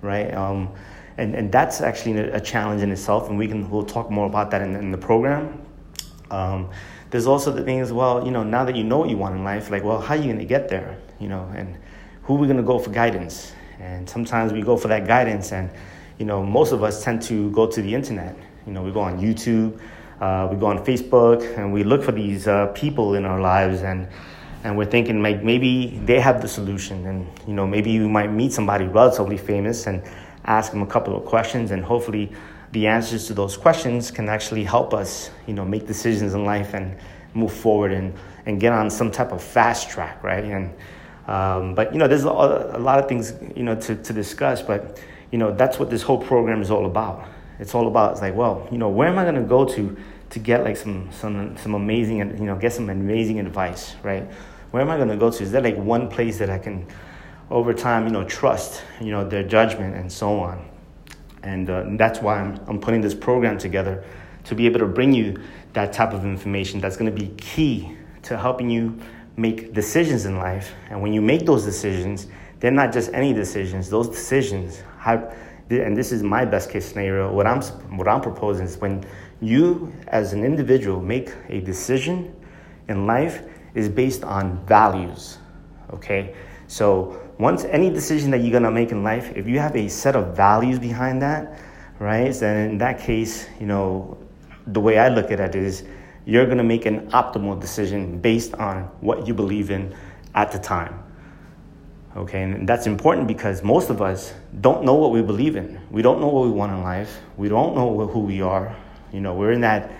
right? 0.00 0.32
Um, 0.32 0.72
and, 1.18 1.34
and 1.34 1.52
that's 1.52 1.82
actually 1.82 2.18
a 2.18 2.40
challenge 2.40 2.80
in 2.80 2.90
itself. 2.90 3.28
And 3.28 3.36
we 3.36 3.46
can, 3.46 3.68
we'll 3.68 3.84
talk 3.84 4.10
more 4.10 4.26
about 4.26 4.50
that 4.52 4.62
in, 4.62 4.74
in 4.74 4.90
the 4.90 4.98
program. 4.98 5.60
Um, 6.30 6.70
there's 7.10 7.26
also 7.26 7.50
the 7.50 7.62
thing 7.62 7.80
as 7.80 7.92
well, 7.92 8.24
you 8.24 8.30
know, 8.30 8.44
now 8.44 8.64
that 8.64 8.76
you 8.76 8.84
know 8.84 8.98
what 8.98 9.10
you 9.10 9.16
want 9.16 9.34
in 9.34 9.42
life, 9.42 9.70
like, 9.70 9.82
well, 9.82 10.00
how 10.00 10.14
are 10.14 10.16
you 10.16 10.24
going 10.24 10.38
to 10.38 10.44
get 10.44 10.68
there? 10.68 10.98
You 11.18 11.28
know, 11.28 11.50
and 11.56 11.76
who 12.22 12.36
are 12.36 12.38
we 12.38 12.46
going 12.46 12.56
to 12.56 12.62
go 12.62 12.78
for 12.78 12.90
guidance? 12.90 13.52
And 13.80 14.08
sometimes 14.08 14.52
we 14.52 14.62
go 14.62 14.76
for 14.76 14.88
that 14.88 15.06
guidance 15.06 15.52
and, 15.52 15.70
you 16.18 16.26
know, 16.26 16.44
most 16.44 16.72
of 16.72 16.84
us 16.84 17.02
tend 17.02 17.22
to 17.22 17.50
go 17.50 17.66
to 17.66 17.82
the 17.82 17.94
internet. 17.94 18.36
You 18.66 18.72
know, 18.72 18.82
we 18.82 18.92
go 18.92 19.00
on 19.00 19.18
YouTube, 19.18 19.80
uh, 20.20 20.46
we 20.50 20.56
go 20.58 20.66
on 20.66 20.84
Facebook, 20.84 21.42
and 21.56 21.72
we 21.72 21.82
look 21.82 22.02
for 22.04 22.12
these 22.12 22.46
uh, 22.46 22.66
people 22.68 23.14
in 23.14 23.24
our 23.24 23.40
lives, 23.40 23.82
and 23.82 24.06
and 24.62 24.76
we're 24.76 24.84
thinking 24.84 25.22
like 25.22 25.42
maybe 25.42 25.98
they 26.04 26.20
have 26.20 26.42
the 26.42 26.48
solution, 26.48 27.06
and 27.06 27.26
you 27.46 27.54
know, 27.54 27.66
maybe 27.66 27.90
you 27.90 28.08
might 28.08 28.30
meet 28.30 28.52
somebody 28.52 28.84
relatively 28.84 29.38
famous 29.38 29.86
and 29.86 30.02
ask 30.44 30.72
them 30.72 30.82
a 30.82 30.86
couple 30.86 31.16
of 31.16 31.24
questions, 31.24 31.70
and 31.70 31.82
hopefully, 31.82 32.30
the 32.72 32.86
answers 32.86 33.26
to 33.26 33.34
those 33.34 33.56
questions 33.56 34.10
can 34.10 34.28
actually 34.28 34.64
help 34.64 34.94
us, 34.94 35.30
you 35.46 35.54
know, 35.54 35.64
make 35.64 35.86
decisions 35.86 36.34
in 36.34 36.44
life 36.44 36.74
and 36.74 36.96
move 37.34 37.52
forward 37.52 37.92
and 37.92 38.14
and 38.46 38.60
get 38.60 38.72
on 38.72 38.90
some 38.90 39.10
type 39.10 39.32
of 39.32 39.42
fast 39.42 39.90
track, 39.90 40.22
right? 40.22 40.44
And 40.44 40.74
um, 41.26 41.74
but 41.74 41.92
you 41.92 41.98
know, 41.98 42.08
there's 42.08 42.24
a, 42.24 42.30
lot 42.30 42.98
of 42.98 43.08
things 43.08 43.34
you 43.56 43.62
know 43.62 43.74
to 43.80 43.96
to 43.96 44.12
discuss, 44.12 44.62
but 44.62 45.00
you 45.30 45.38
know, 45.38 45.52
that's 45.52 45.78
what 45.78 45.90
this 45.90 46.02
whole 46.02 46.18
program 46.18 46.60
is 46.60 46.70
all 46.70 46.86
about. 46.86 47.26
It's 47.58 47.74
all 47.74 47.86
about, 47.86 48.12
it's 48.12 48.20
like, 48.20 48.34
well, 48.34 48.66
you 48.70 48.78
know, 48.78 48.88
where 48.88 49.08
am 49.08 49.18
I 49.18 49.22
going 49.22 49.36
to 49.36 49.42
go 49.42 49.64
to 49.64 49.96
to 50.30 50.38
get 50.38 50.62
like 50.62 50.76
some, 50.76 51.08
some, 51.10 51.56
some 51.56 51.74
amazing, 51.74 52.18
you 52.18 52.44
know, 52.44 52.56
get 52.56 52.72
some 52.72 52.88
amazing 52.88 53.40
advice, 53.40 53.96
right? 54.04 54.24
Where 54.70 54.80
am 54.80 54.88
I 54.88 54.96
going 54.96 55.08
to 55.08 55.16
go 55.16 55.28
to? 55.28 55.42
Is 55.42 55.50
there 55.50 55.60
like 55.60 55.76
one 55.76 56.08
place 56.08 56.38
that 56.38 56.48
I 56.48 56.58
can, 56.58 56.86
over 57.50 57.74
time, 57.74 58.06
you 58.06 58.12
know, 58.12 58.22
trust, 58.24 58.84
you 59.00 59.10
know, 59.10 59.28
their 59.28 59.42
judgment 59.42 59.96
and 59.96 60.10
so 60.10 60.38
on? 60.38 60.69
And 61.42 61.70
uh, 61.70 61.84
that's 61.90 62.20
why 62.20 62.40
I'm, 62.40 62.60
I'm 62.66 62.80
putting 62.80 63.00
this 63.00 63.14
program 63.14 63.58
together 63.58 64.04
to 64.44 64.54
be 64.54 64.66
able 64.66 64.80
to 64.80 64.86
bring 64.86 65.12
you 65.12 65.40
that 65.72 65.92
type 65.92 66.12
of 66.12 66.24
information 66.24 66.80
that's 66.80 66.96
going 66.96 67.14
to 67.14 67.18
be 67.18 67.28
key 67.36 67.96
to 68.22 68.36
helping 68.36 68.68
you 68.68 68.98
make 69.36 69.72
decisions 69.72 70.26
in 70.26 70.36
life. 70.36 70.72
And 70.90 71.00
when 71.00 71.12
you 71.12 71.22
make 71.22 71.46
those 71.46 71.64
decisions, 71.64 72.26
they're 72.58 72.70
not 72.70 72.92
just 72.92 73.12
any 73.12 73.32
decisions. 73.32 73.88
Those 73.88 74.08
decisions 74.08 74.82
have, 74.98 75.36
and 75.70 75.96
this 75.96 76.12
is 76.12 76.22
my 76.22 76.44
best 76.44 76.70
case 76.70 76.86
scenario. 76.86 77.32
What 77.32 77.46
I'm 77.46 77.62
what 77.96 78.06
I'm 78.08 78.20
proposing 78.20 78.66
is 78.66 78.76
when 78.78 79.04
you, 79.40 79.92
as 80.08 80.32
an 80.32 80.44
individual, 80.44 81.00
make 81.00 81.32
a 81.48 81.60
decision 81.60 82.34
in 82.88 83.06
life 83.06 83.42
is 83.74 83.88
based 83.88 84.24
on 84.24 84.64
values. 84.66 85.38
Okay, 85.92 86.34
so 86.66 87.18
once 87.40 87.64
any 87.64 87.88
decision 87.88 88.30
that 88.30 88.42
you're 88.42 88.52
gonna 88.52 88.70
make 88.70 88.92
in 88.92 89.02
life, 89.02 89.32
if 89.34 89.48
you 89.48 89.58
have 89.58 89.74
a 89.74 89.88
set 89.88 90.14
of 90.14 90.36
values 90.36 90.78
behind 90.78 91.22
that, 91.22 91.58
right? 91.98 92.34
Then 92.34 92.70
in 92.72 92.78
that 92.78 93.00
case, 93.00 93.48
you 93.58 93.66
know, 93.66 94.18
the 94.66 94.80
way 94.80 94.98
I 94.98 95.08
look 95.08 95.30
at 95.30 95.40
it 95.40 95.54
is 95.54 95.84
you're 96.26 96.44
gonna 96.44 96.62
make 96.62 96.84
an 96.84 97.10
optimal 97.12 97.58
decision 97.58 98.18
based 98.18 98.52
on 98.56 98.82
what 99.00 99.26
you 99.26 99.32
believe 99.32 99.70
in 99.70 99.94
at 100.34 100.52
the 100.52 100.58
time. 100.58 101.02
Okay, 102.14 102.42
and 102.42 102.68
that's 102.68 102.86
important 102.86 103.26
because 103.26 103.62
most 103.62 103.88
of 103.88 104.02
us 104.02 104.34
don't 104.60 104.84
know 104.84 104.94
what 104.94 105.10
we 105.10 105.22
believe 105.22 105.56
in. 105.56 105.80
We 105.90 106.02
don't 106.02 106.20
know 106.20 106.28
what 106.28 106.44
we 106.44 106.50
want 106.50 106.72
in 106.72 106.82
life. 106.82 107.20
We 107.38 107.48
don't 107.48 107.74
know 107.74 108.06
who 108.06 108.20
we 108.20 108.42
are. 108.42 108.76
You 109.14 109.20
know, 109.22 109.32
we're 109.34 109.52
in 109.52 109.62
that 109.62 109.90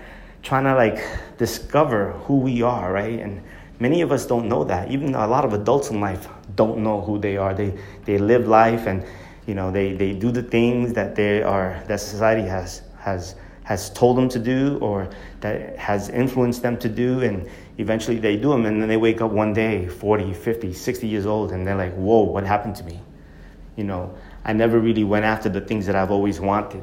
trying 0.42 0.64
to 0.64 0.75
like 0.75 1.02
discover 1.38 2.12
who 2.26 2.37
we 2.40 2.61
are, 2.61 2.92
right? 2.92 3.18
And 3.18 3.40
many 3.78 4.02
of 4.02 4.12
us 4.12 4.26
don't 4.26 4.47
know 4.47 4.62
that. 4.64 4.90
Even 4.90 5.14
a 5.14 5.26
lot 5.26 5.47
of 5.47 5.54
adults 5.54 5.88
in 5.88 6.02
life 6.02 6.28
don't 6.57 6.78
know 6.78 7.00
who 7.00 7.19
they 7.19 7.37
are. 7.37 7.54
They, 7.54 7.78
they 8.04 8.19
live 8.19 8.49
life 8.49 8.87
and, 8.87 9.04
you 9.47 9.54
know, 9.54 9.71
they, 9.71 9.92
they 9.92 10.12
do 10.12 10.30
the 10.30 10.42
things 10.42 10.92
that 10.95 11.14
they 11.14 11.42
are, 11.42 11.83
that 11.87 12.00
society 12.00 12.47
has, 12.49 12.83
has, 12.99 13.35
has 13.64 13.90
told 13.90 14.16
them 14.16 14.28
to 14.28 14.38
do 14.38 14.78
or 14.78 15.09
that 15.40 15.76
has 15.76 16.09
influenced 16.09 16.62
them 16.62 16.76
to 16.78 16.88
do. 16.88 17.21
And 17.21 17.49
eventually 17.78 18.19
they 18.19 18.37
do 18.37 18.50
them. 18.50 18.66
And 18.66 18.80
then 18.80 18.88
they 18.88 18.97
wake 18.97 19.21
up 19.21 19.30
one 19.30 19.52
day, 19.52 19.88
40, 19.88 20.35
50, 20.35 20.73
60 20.73 21.07
years 21.07 21.26
old, 21.26 21.52
and 21.52 21.66
they're 21.66 21.76
like, 21.76 21.95
whoa, 21.95 22.23
what 22.23 22.45
happened 22.45 22.76
to 22.76 22.85
me? 22.85 23.00
You 23.76 23.85
know, 23.85 24.14
I 24.45 24.52
never 24.52 24.78
really 24.78 25.04
went 25.04 25.25
after 25.25 25.49
the 25.49 25.61
things 25.61 25.87
that 25.87 25.97
I've 25.97 26.11
always 26.11 26.40
wanted, 26.40 26.83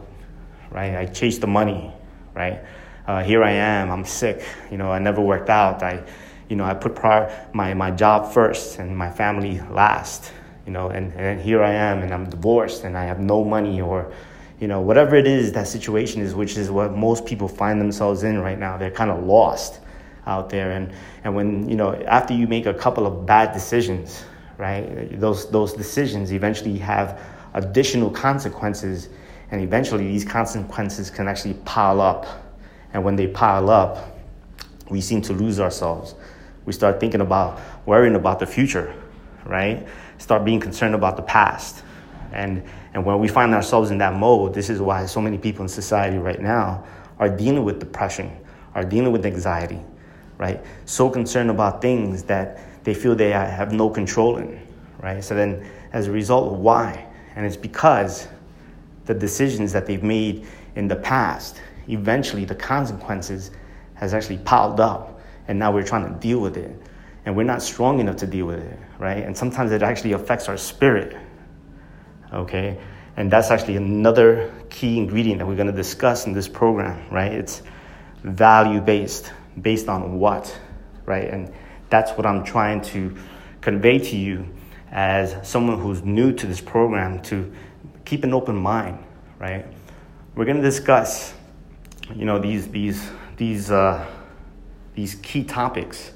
right? 0.71 0.95
I 0.95 1.05
chased 1.05 1.41
the 1.41 1.47
money, 1.47 1.91
right? 2.33 2.63
Uh, 3.05 3.23
here 3.23 3.43
I 3.43 3.51
am, 3.51 3.89
I'm 3.91 4.05
sick, 4.05 4.43
you 4.69 4.77
know, 4.77 4.91
I 4.91 4.99
never 4.99 5.21
worked 5.21 5.49
out. 5.49 5.81
I, 5.81 6.03
you 6.49 6.55
know, 6.55 6.63
I 6.63 6.73
put 6.73 6.95
prior, 6.95 7.47
my, 7.53 7.73
my 7.73 7.91
job 7.91 8.31
first 8.31 8.79
and 8.79 8.97
my 8.97 9.09
family 9.09 9.59
last, 9.69 10.31
you 10.65 10.71
know, 10.71 10.89
and, 10.89 11.13
and 11.13 11.41
here 11.41 11.63
I 11.63 11.73
am 11.73 12.01
and 12.03 12.13
I'm 12.13 12.29
divorced 12.29 12.83
and 12.83 12.97
I 12.97 13.03
have 13.05 13.19
no 13.19 13.43
money 13.43 13.81
or, 13.81 14.11
you 14.59 14.67
know, 14.67 14.81
whatever 14.81 15.15
it 15.15 15.27
is 15.27 15.51
that 15.53 15.67
situation 15.67 16.21
is, 16.21 16.35
which 16.35 16.57
is 16.57 16.71
what 16.71 16.95
most 16.95 17.25
people 17.25 17.47
find 17.47 17.79
themselves 17.79 18.23
in 18.23 18.39
right 18.39 18.57
now. 18.57 18.77
They're 18.77 18.91
kind 18.91 19.11
of 19.11 19.23
lost 19.23 19.81
out 20.25 20.49
there. 20.49 20.71
And, 20.71 20.91
and 21.23 21.35
when, 21.35 21.69
you 21.69 21.75
know, 21.75 21.95
after 22.03 22.33
you 22.33 22.47
make 22.47 22.65
a 22.65 22.73
couple 22.73 23.05
of 23.05 23.25
bad 23.25 23.53
decisions, 23.53 24.23
right, 24.57 25.19
those, 25.19 25.49
those 25.51 25.73
decisions 25.73 26.31
eventually 26.31 26.77
have 26.79 27.21
additional 27.53 28.09
consequences. 28.09 29.09
And 29.51 29.61
eventually 29.61 30.07
these 30.07 30.25
consequences 30.25 31.09
can 31.09 31.27
actually 31.27 31.55
pile 31.65 32.01
up. 32.01 32.25
And 32.93 33.03
when 33.03 33.15
they 33.15 33.27
pile 33.27 33.69
up, 33.69 34.17
we 34.89 35.01
seem 35.01 35.21
to 35.23 35.33
lose 35.33 35.59
ourselves 35.59 36.15
we 36.67 36.73
start 36.73 36.99
thinking 36.99 37.21
about 37.21 37.59
worrying 37.85 38.15
about 38.15 38.39
the 38.39 38.45
future, 38.45 38.93
right? 39.45 39.87
Start 40.17 40.43
being 40.43 40.59
concerned 40.59 40.93
about 40.93 41.15
the 41.15 41.23
past. 41.23 41.81
And, 42.33 42.61
and 42.93 43.05
when 43.05 43.19
we 43.19 43.29
find 43.29 43.55
ourselves 43.55 43.89
in 43.89 43.99
that 43.99 44.13
mode, 44.13 44.53
this 44.53 44.69
is 44.69 44.81
why 44.81 45.05
so 45.05 45.21
many 45.21 45.37
people 45.37 45.63
in 45.63 45.69
society 45.69 46.17
right 46.17 46.41
now 46.41 46.83
are 47.19 47.29
dealing 47.29 47.63
with 47.63 47.79
depression, 47.79 48.37
are 48.75 48.83
dealing 48.83 49.13
with 49.13 49.25
anxiety, 49.25 49.79
right? 50.37 50.61
So 50.83 51.09
concerned 51.09 51.49
about 51.49 51.81
things 51.81 52.23
that 52.23 52.59
they 52.83 52.93
feel 52.93 53.15
they 53.15 53.29
have 53.29 53.71
no 53.71 53.89
control 53.89 54.35
in, 54.35 54.61
right? 55.01 55.23
So 55.23 55.35
then, 55.35 55.65
as 55.93 56.07
a 56.07 56.11
result, 56.11 56.59
why? 56.59 57.07
And 57.37 57.45
it's 57.45 57.55
because 57.55 58.27
the 59.05 59.13
decisions 59.13 59.71
that 59.71 59.85
they've 59.85 60.03
made 60.03 60.45
in 60.75 60.89
the 60.89 60.97
past, 60.97 61.61
eventually 61.87 62.43
the 62.43 62.55
consequences 62.55 63.51
has 63.93 64.13
actually 64.13 64.39
piled 64.39 64.81
up 64.81 65.16
and 65.47 65.57
now 65.57 65.71
we're 65.71 65.83
trying 65.83 66.11
to 66.11 66.19
deal 66.19 66.39
with 66.39 66.57
it. 66.57 66.75
And 67.25 67.35
we're 67.35 67.43
not 67.43 67.61
strong 67.61 67.99
enough 67.99 68.17
to 68.17 68.27
deal 68.27 68.45
with 68.45 68.59
it 68.59 68.79
right? 68.99 69.23
And 69.23 69.37
sometimes 69.37 69.71
it 69.71 69.83
actually 69.83 70.13
affects 70.13 70.47
our 70.49 70.57
spirit 70.57 71.15
okay? 72.33 72.79
And 73.15 73.31
that's 73.31 73.51
actually 73.51 73.77
another 73.77 74.53
key 74.69 74.97
ingredient 74.97 75.39
that 75.39 75.47
we're 75.47 75.55
going 75.55 75.67
to 75.67 75.73
discuss 75.73 76.25
in 76.25 76.33
this 76.33 76.47
program 76.47 77.09
right? 77.11 77.31
It's 77.31 77.61
value 78.23 78.81
based 78.81 79.31
based 79.61 79.87
on 79.87 80.19
what 80.19 80.57
right? 81.05 81.29
And 81.29 81.53
that's 81.89 82.11
what 82.11 82.25
i'm 82.25 82.43
trying 82.43 82.81
to 82.81 83.15
convey 83.61 83.97
to 83.97 84.17
you 84.17 84.45
as 84.91 85.47
someone 85.47 85.79
who's 85.79 86.03
new 86.03 86.33
to 86.33 86.45
this 86.45 86.59
program 86.59 87.21
to 87.21 87.51
keep 88.05 88.23
an 88.23 88.33
open 88.33 88.55
mind 88.55 89.03
right? 89.39 89.65
We're 90.35 90.45
going 90.45 90.57
to 90.57 90.63
discuss 90.63 91.33
you 92.15 92.25
know 92.25 92.39
these 92.39 92.67
these 92.69 93.09
these 93.37 93.71
uh, 93.71 94.05
these 94.97 95.13
key 95.21 95.43
topics 95.43 96.11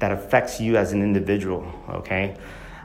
that 0.00 0.10
affects 0.10 0.60
you 0.60 0.76
as 0.76 0.92
an 0.92 1.00
individual, 1.00 1.64
okay? 1.88 2.36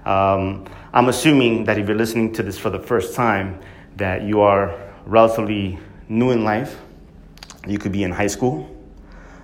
Um, 0.06 0.66
I'm 0.94 1.10
assuming 1.10 1.64
that 1.64 1.80
if 1.80 1.88
you're 1.88 1.98
listening 1.98 2.32
to 2.34 2.44
this 2.44 2.60
for 2.60 2.70
the 2.70 2.80
first 2.80 3.16
time, 3.16 3.60
that 3.98 4.22
you 4.22 4.42
are 4.42 4.80
relatively 5.08 5.80
new 6.08 6.30
in 6.30 6.44
life. 6.44 6.80
You 7.68 7.80
could 7.80 7.92
be 7.92 8.04
in 8.04 8.12
high 8.12 8.28
school, 8.28 8.70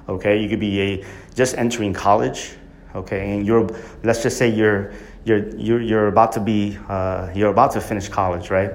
okay? 0.07 0.39
You 0.39 0.47
could 0.47 0.59
be 0.59 0.79
a, 0.81 1.05
just 1.33 1.57
entering 1.57 1.93
college, 1.93 2.51
okay? 2.93 3.33
And 3.33 3.45
you're, 3.45 3.67
let's 4.03 4.21
just 4.21 4.37
say 4.37 4.49
you're, 4.49 4.93
you're, 5.25 5.49
you're, 5.57 5.81
you're 5.81 6.07
about 6.09 6.31
to 6.33 6.39
be, 6.39 6.77
uh, 6.89 7.31
you're 7.33 7.49
about 7.49 7.71
to 7.71 7.81
finish 7.81 8.07
college, 8.07 8.51
right? 8.51 8.71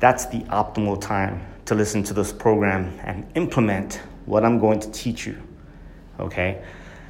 That's 0.00 0.26
the 0.26 0.40
optimal 0.50 1.00
time 1.00 1.40
to 1.66 1.76
listen 1.76 2.02
to 2.02 2.14
this 2.14 2.32
program 2.32 2.98
and 3.04 3.24
implement 3.36 4.00
what 4.26 4.44
I'm 4.44 4.58
going 4.58 4.80
to 4.80 4.90
teach 4.90 5.24
you 5.24 5.40
okay? 6.18 6.62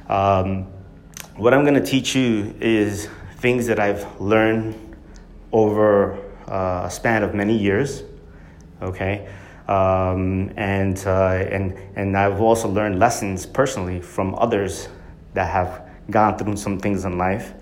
Um, 0.09 0.67
what 1.35 1.53
I'm 1.53 1.63
going 1.63 1.75
to 1.75 1.85
teach 1.85 2.15
you 2.15 2.55
is 2.61 3.09
things 3.37 3.67
that 3.67 3.79
I've 3.79 4.19
learned 4.21 4.97
over 5.51 6.17
uh, 6.47 6.83
a 6.85 6.91
span 6.91 7.23
of 7.23 7.33
many 7.33 7.57
years, 7.57 8.03
okay? 8.81 9.27
Um, 9.67 10.51
and, 10.57 10.97
uh, 11.05 11.45
and, 11.49 11.77
and 11.95 12.17
I've 12.17 12.39
also 12.39 12.67
learned 12.67 12.99
lessons 12.99 13.45
personally 13.45 13.99
from 13.99 14.35
others 14.35 14.87
that 15.33 15.49
have 15.49 15.89
gone 16.09 16.37
through 16.37 16.57
some 16.57 16.79
things 16.79 17.05
in 17.05 17.17
life, 17.17 17.53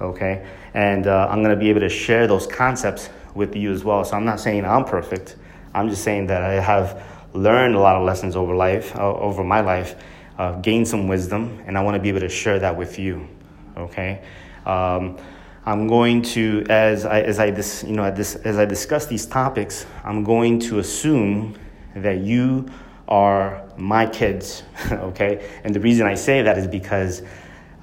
okay? 0.00 0.46
And 0.74 1.06
uh, 1.06 1.28
I'm 1.30 1.42
going 1.42 1.54
to 1.54 1.60
be 1.60 1.70
able 1.70 1.80
to 1.80 1.88
share 1.88 2.26
those 2.26 2.46
concepts 2.46 3.08
with 3.34 3.54
you 3.54 3.72
as 3.72 3.84
well. 3.84 4.04
So 4.04 4.16
I'm 4.16 4.24
not 4.24 4.40
saying 4.40 4.64
I'm 4.64 4.84
perfect. 4.84 5.36
I'm 5.74 5.88
just 5.88 6.02
saying 6.02 6.26
that 6.26 6.42
I 6.42 6.54
have 6.54 7.02
learned 7.32 7.74
a 7.74 7.80
lot 7.80 7.96
of 7.96 8.04
lessons 8.04 8.36
over 8.36 8.54
life, 8.54 8.94
uh, 8.96 9.14
over 9.14 9.42
my 9.42 9.60
life, 9.60 9.96
uh, 10.38 10.52
gain 10.60 10.84
some 10.84 11.08
wisdom, 11.08 11.62
and 11.66 11.78
I 11.78 11.82
want 11.82 11.94
to 11.94 12.00
be 12.00 12.08
able 12.08 12.20
to 12.20 12.28
share 12.28 12.58
that 12.58 12.76
with 12.76 12.98
you. 12.98 13.28
Okay, 13.76 14.22
um, 14.66 15.18
I'm 15.64 15.86
going 15.86 16.22
to 16.22 16.64
as 16.68 17.04
I 17.04 17.20
as 17.20 17.38
I 17.38 17.46
you 17.86 17.94
know 17.94 18.04
as 18.04 18.58
I 18.58 18.64
discuss 18.64 19.06
these 19.06 19.26
topics, 19.26 19.86
I'm 20.04 20.24
going 20.24 20.58
to 20.60 20.78
assume 20.78 21.56
that 21.96 22.18
you 22.18 22.68
are 23.08 23.64
my 23.76 24.06
kids. 24.06 24.62
okay, 24.92 25.50
and 25.64 25.74
the 25.74 25.80
reason 25.80 26.06
I 26.06 26.14
say 26.14 26.42
that 26.42 26.58
is 26.58 26.66
because. 26.66 27.22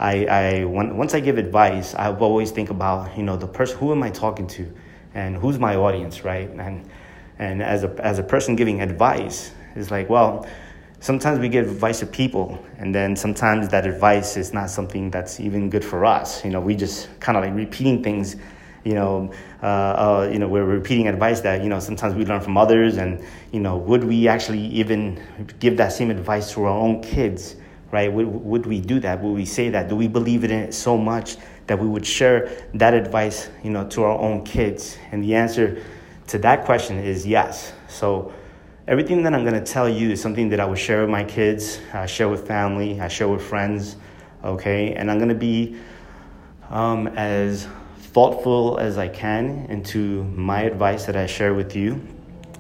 I, 0.04 0.26
I 0.26 0.66
once 0.66 1.14
I 1.14 1.20
give 1.20 1.38
advice, 1.38 1.94
I 1.94 2.12
always 2.12 2.50
think 2.50 2.72
about 2.72 3.16
you 3.16 3.22
know 3.22 3.38
the 3.38 3.46
person 3.46 3.78
who 3.78 3.92
am 3.92 4.02
I 4.02 4.10
talking 4.10 4.48
to, 4.48 4.74
and 5.14 5.36
who's 5.36 5.60
my 5.60 5.76
audience, 5.76 6.24
right? 6.24 6.50
And 6.50 6.90
and 7.38 7.62
as 7.62 7.84
a 7.84 7.94
as 8.00 8.18
a 8.18 8.24
person 8.24 8.56
giving 8.56 8.82
advice, 8.82 9.52
it's 9.76 9.92
like 9.92 10.10
well, 10.10 10.48
sometimes 11.02 11.40
we 11.40 11.50
give 11.50 11.68
advice 11.68 12.00
to 12.00 12.06
people 12.06 12.64
and 12.78 12.96
then 12.96 13.16
sometimes 13.16 13.68
that 13.70 13.86
advice 13.86 14.38
is 14.38 14.54
not 14.54 14.70
something 14.70 15.12
that's 15.12 15.40
even 15.40 15.70
good 15.70 15.84
for 15.84 16.06
us. 16.06 16.46
You 16.46 16.52
know 16.52 16.62
we 16.62 16.76
just 16.76 17.10
kind 17.20 17.38
of 17.38 17.44
like 17.44 17.54
repeating 17.54 18.02
things 18.02 18.38
you 18.86 18.94
know 18.94 19.32
uh, 19.62 19.66
uh, 19.66 20.30
you 20.32 20.40
know 20.40 20.48
we're 20.48 20.64
repeating 20.64 21.08
advice 21.08 21.42
that 21.42 21.62
you 21.62 21.70
know 21.70 21.80
sometimes 21.80 22.16
we 22.16 22.26
learn 22.26 22.42
from 22.42 22.58
others 22.58 22.98
and 22.98 23.24
you 23.52 23.60
know 23.60 23.78
would 23.78 24.04
we 24.04 24.28
actually 24.28 24.66
even 24.68 25.22
give 25.60 25.78
that 25.78 25.92
same 25.92 26.10
advice 26.10 26.54
to 26.54 26.64
our 26.64 26.78
own 26.78 27.02
kids 27.02 27.58
right? 27.92 28.12
Would, 28.12 28.28
would 28.28 28.66
we 28.66 28.80
do 28.80 29.00
that? 29.02 29.22
Would 29.22 29.34
we 29.34 29.46
say 29.46 29.70
that? 29.70 29.90
Do 29.90 29.96
we 29.96 30.08
believe 30.08 30.44
in 30.44 30.52
it 30.52 30.74
so 30.74 30.98
much 30.98 31.38
that 31.68 31.78
we 31.78 31.88
would 31.88 32.06
share 32.06 32.50
that 32.76 32.94
advice 32.94 33.50
you 33.64 33.70
know 33.70 33.88
to 33.90 34.04
our 34.04 34.18
own 34.18 34.44
kids? 34.44 34.98
And 35.12 35.24
the 35.24 35.36
answer 35.36 35.84
to 36.28 36.38
that 36.40 36.66
question 36.66 36.98
is 36.98 37.26
yes. 37.28 37.74
So 37.88 38.34
Everything 38.88 39.22
that 39.24 39.34
I'm 39.36 39.44
going 39.44 39.64
to 39.64 39.72
tell 39.72 39.88
you 39.88 40.10
is 40.10 40.20
something 40.20 40.50
that 40.50 40.60
I 40.60 40.66
would 40.66 40.80
share 40.80 41.02
with 41.02 41.10
my 41.12 41.24
kids, 41.24 41.80
I 41.94 42.08
share 42.08 42.28
with 42.28 42.48
family, 42.48 43.00
I 43.00 43.10
share 43.10 43.28
with 43.28 43.44
friends, 43.44 43.96
okay? 44.44 44.96
And 44.96 45.12
I'm 45.12 45.18
going 45.18 45.30
to 45.30 45.36
be 45.36 45.78
um, 46.72 47.08
as 47.10 47.68
thoughtful 48.00 48.80
as 48.80 48.98
I 48.98 49.08
can 49.08 49.68
into 49.70 50.24
my 50.24 50.64
advice 50.64 51.06
that 51.06 51.16
I 51.16 51.28
share 51.28 51.54
with 51.54 51.76
you. 51.76 52.02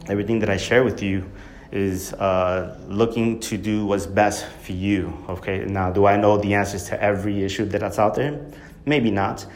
Everything 0.09 0.37
that 0.39 0.49
I 0.51 0.57
share 0.57 0.83
with 0.83 1.01
you 1.01 1.27
is 1.71 2.13
uh, 2.13 2.77
looking 2.87 3.39
to 3.39 3.57
do 3.57 3.87
what's 3.87 4.05
best 4.05 4.45
for 4.45 4.73
you, 4.73 5.25
okay? 5.27 5.65
Now, 5.65 5.91
do 5.91 6.05
I 6.05 6.17
know 6.17 6.37
the 6.37 6.53
answers 6.53 6.83
to 6.89 7.01
every 7.01 7.43
issue 7.43 7.65
that's 7.65 7.97
out 7.97 8.13
there? 8.13 8.45
Maybe 8.85 9.09
not. 9.09 9.47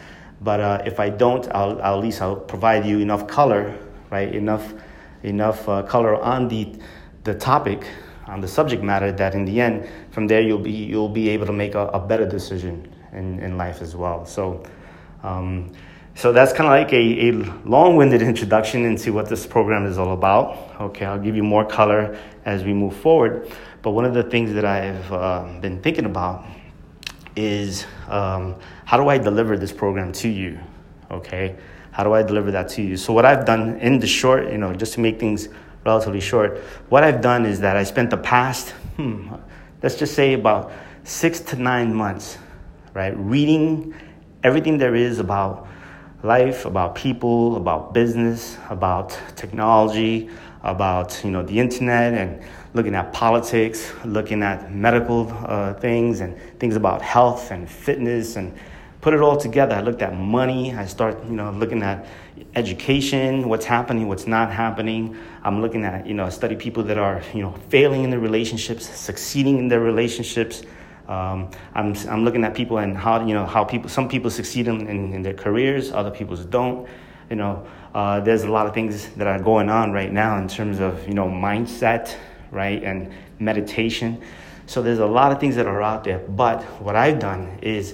But 0.42 0.60
uh, 0.62 0.82
if 0.84 1.00
I 1.00 1.10
don't, 1.10 1.48
I'll, 1.54 1.80
I'll, 1.80 1.98
at 2.00 2.04
least 2.04 2.24
I'll 2.24 2.36
provide 2.36 2.88
you 2.88 2.98
enough 2.98 3.28
color, 3.28 3.78
right? 4.10 4.34
Enough 4.34 4.74
enough 5.26 5.68
uh, 5.68 5.84
color 5.84 6.16
on 6.22 6.48
the, 6.48 6.74
the 7.24 7.34
topic, 7.34 7.88
on 8.28 8.42
the 8.42 8.48
subject 8.48 8.84
matter, 8.84 9.12
that 9.12 9.36
in 9.36 9.46
the 9.46 9.60
end, 9.60 9.88
from 10.12 10.28
there, 10.28 10.42
you'll 10.42 10.60
be, 10.60 10.72
you'll 10.72 11.10
be 11.10 11.30
able 11.30 11.46
to 11.46 11.54
make 11.54 11.76
a, 11.76 11.88
a 11.88 12.00
better 12.00 12.28
decision 12.28 12.94
in, 13.14 13.40
in 13.40 13.58
life 13.58 13.82
as 13.82 13.96
well. 13.96 14.26
So, 14.26 14.64
um, 15.24 15.72
so 16.16 16.32
that's 16.32 16.54
kind 16.54 16.68
of 16.68 16.72
like 16.72 16.94
a, 16.94 17.30
a 17.30 17.32
long 17.68 17.96
winded 17.96 18.22
introduction 18.32 18.86
into 18.86 19.12
what 19.14 19.28
this 19.28 19.46
program 19.46 19.86
is 19.86 19.98
all 19.98 20.14
about. 20.14 20.80
Okay, 20.80 21.06
I'll 21.06 21.20
give 21.20 21.36
you 21.36 21.44
more 21.44 21.66
color 21.66 22.18
as 22.46 22.64
we 22.64 22.74
move 22.74 22.96
forward. 22.96 23.52
But 23.82 23.92
one 23.92 24.06
of 24.06 24.14
the 24.14 24.24
things 24.24 24.54
that 24.54 24.66
I've 24.66 25.12
uh, 25.12 25.60
been 25.62 25.82
thinking 25.82 26.06
about 26.06 26.46
is 27.36 27.86
um, 28.08 28.56
how 28.86 28.98
do 28.98 29.10
I 29.10 29.18
deliver 29.18 29.58
this 29.58 29.72
program 29.72 30.12
to 30.14 30.30
you? 30.30 30.60
Okay, 31.12 31.56
how 31.96 32.04
do 32.04 32.14
I 32.14 32.22
deliver 32.24 32.52
that 32.52 32.68
to 32.70 32.82
you? 32.82 32.98
So 32.98 33.14
what 33.14 33.26
I've 33.26 33.46
done 33.46 33.80
in 33.80 34.00
the 34.00 34.08
short, 34.08 34.52
you 34.52 34.58
know, 34.58 34.74
just 34.74 34.94
to 34.96 35.00
make 35.00 35.20
things 35.20 35.48
relatively 35.86 36.20
short, 36.20 36.60
what 36.90 37.04
I've 37.04 37.22
done 37.22 37.46
is 37.46 37.60
that 37.62 37.78
I 37.78 37.84
spent 37.84 38.10
the 38.10 38.18
past, 38.18 38.72
hmm, 38.98 39.34
let's 39.82 39.96
just 39.96 40.14
say 40.14 40.34
about 40.34 40.72
six 41.04 41.40
to 41.40 41.56
nine 41.56 41.94
months 41.94 42.38
right? 42.96 43.14
Reading 43.18 43.94
everything 44.44 44.80
there 44.80 44.96
is 44.96 45.20
about 45.20 45.68
life, 46.24 46.66
about 46.66 46.96
people, 46.96 47.58
about 47.58 47.94
business, 47.94 48.58
about 48.70 49.20
technology, 49.36 50.30
about 50.64 51.22
you 51.24 51.30
know 51.30 51.44
the 51.44 51.60
internet, 51.60 52.14
and 52.14 52.42
looking 52.74 52.96
at 52.96 53.14
politics, 53.14 53.94
looking 54.06 54.42
at 54.42 54.74
medical 54.74 55.30
uh, 55.46 55.74
things, 55.76 56.22
and 56.22 56.36
things 56.58 56.76
about 56.76 57.02
health 57.04 57.52
and 57.52 57.70
fitness, 57.70 58.38
and 58.38 58.58
put 59.06 59.14
it 59.14 59.22
all 59.22 59.38
together. 59.38 59.76
I 59.76 59.82
looked 59.82 60.02
at 60.02 60.16
money. 60.16 60.74
I 60.74 60.88
start 60.88 61.24
you 61.26 61.36
know 61.36 61.52
looking 61.52 61.84
at 61.84 62.08
education, 62.56 63.48
what's 63.48 63.64
happening, 63.64 64.08
what's 64.08 64.26
not 64.26 64.52
happening. 64.52 65.16
I'm 65.44 65.62
looking 65.62 65.86
at 65.86 66.08
you 66.08 66.16
know 66.16 66.28
study 66.32 66.56
people 66.56 66.82
that 66.86 66.98
are 66.98 67.22
you 67.32 67.44
know 67.44 67.54
failing 67.70 68.04
in 68.04 68.10
their 68.10 68.20
relationships, 68.20 68.84
succeeding 68.90 69.60
in 69.60 69.68
their 69.68 69.80
relationships. 69.80 70.64
Um, 71.08 71.52
I'm, 71.76 71.94
I'm 72.10 72.26
looking 72.26 72.44
at 72.44 72.56
people 72.56 72.80
and 72.80 72.98
how, 72.98 73.24
you 73.24 73.36
know, 73.36 73.46
how 73.46 73.64
people, 73.64 73.90
some 73.90 74.10
people 74.10 74.32
succeed 74.32 74.68
in, 74.68 74.88
in, 74.88 75.14
in 75.14 75.22
their 75.22 75.36
careers, 75.36 75.92
other 75.92 76.10
people 76.10 76.36
don't. 76.36 76.90
You 77.30 77.36
know, 77.36 77.68
uh, 77.94 78.22
there's 78.22 78.42
a 78.42 78.50
lot 78.50 78.66
of 78.66 78.74
things 78.74 79.10
that 79.10 79.28
are 79.28 79.38
going 79.38 79.70
on 79.70 79.92
right 79.92 80.12
now 80.12 80.40
in 80.40 80.48
terms 80.48 80.80
of, 80.80 81.08
you 81.08 81.14
know, 81.14 81.28
mindset, 81.28 82.16
right, 82.50 82.84
and 82.84 83.14
meditation. 83.38 84.20
So 84.66 84.82
there's 84.82 84.98
a 84.98 85.06
lot 85.06 85.32
of 85.32 85.40
things 85.40 85.56
that 85.58 85.68
are 85.68 85.84
out 85.84 86.06
there. 86.06 86.18
But 86.18 86.64
what 86.82 86.96
I've 86.96 87.20
done 87.20 87.60
is 87.62 87.94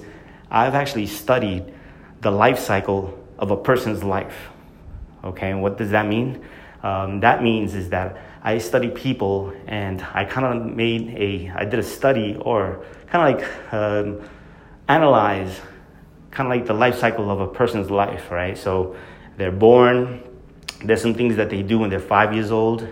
I've 0.52 0.74
actually 0.74 1.06
studied 1.06 1.72
the 2.20 2.30
life 2.30 2.58
cycle 2.58 3.18
of 3.38 3.50
a 3.50 3.56
person's 3.56 4.04
life. 4.04 4.50
Okay, 5.24 5.50
and 5.50 5.62
what 5.62 5.78
does 5.78 5.90
that 5.90 6.06
mean? 6.06 6.44
Um, 6.82 7.20
that 7.20 7.42
means 7.42 7.74
is 7.74 7.88
that 7.88 8.18
I 8.42 8.58
study 8.58 8.90
people 8.90 9.54
and 9.66 10.02
I 10.12 10.26
kind 10.26 10.46
of 10.46 10.76
made 10.76 11.08
a, 11.16 11.50
I 11.56 11.64
did 11.64 11.78
a 11.78 11.82
study 11.82 12.36
or 12.38 12.84
kind 13.06 13.34
of 13.34 13.40
like 13.40 13.72
um, 13.72 14.28
analyze 14.88 15.58
kind 16.30 16.46
of 16.46 16.58
like 16.58 16.66
the 16.66 16.74
life 16.74 16.98
cycle 16.98 17.30
of 17.30 17.40
a 17.40 17.46
person's 17.46 17.90
life, 17.90 18.30
right? 18.30 18.58
So 18.58 18.94
they're 19.38 19.52
born, 19.52 20.22
there's 20.84 21.00
some 21.00 21.14
things 21.14 21.36
that 21.36 21.48
they 21.48 21.62
do 21.62 21.78
when 21.78 21.88
they're 21.88 22.00
five 22.00 22.34
years 22.34 22.50
old, 22.50 22.86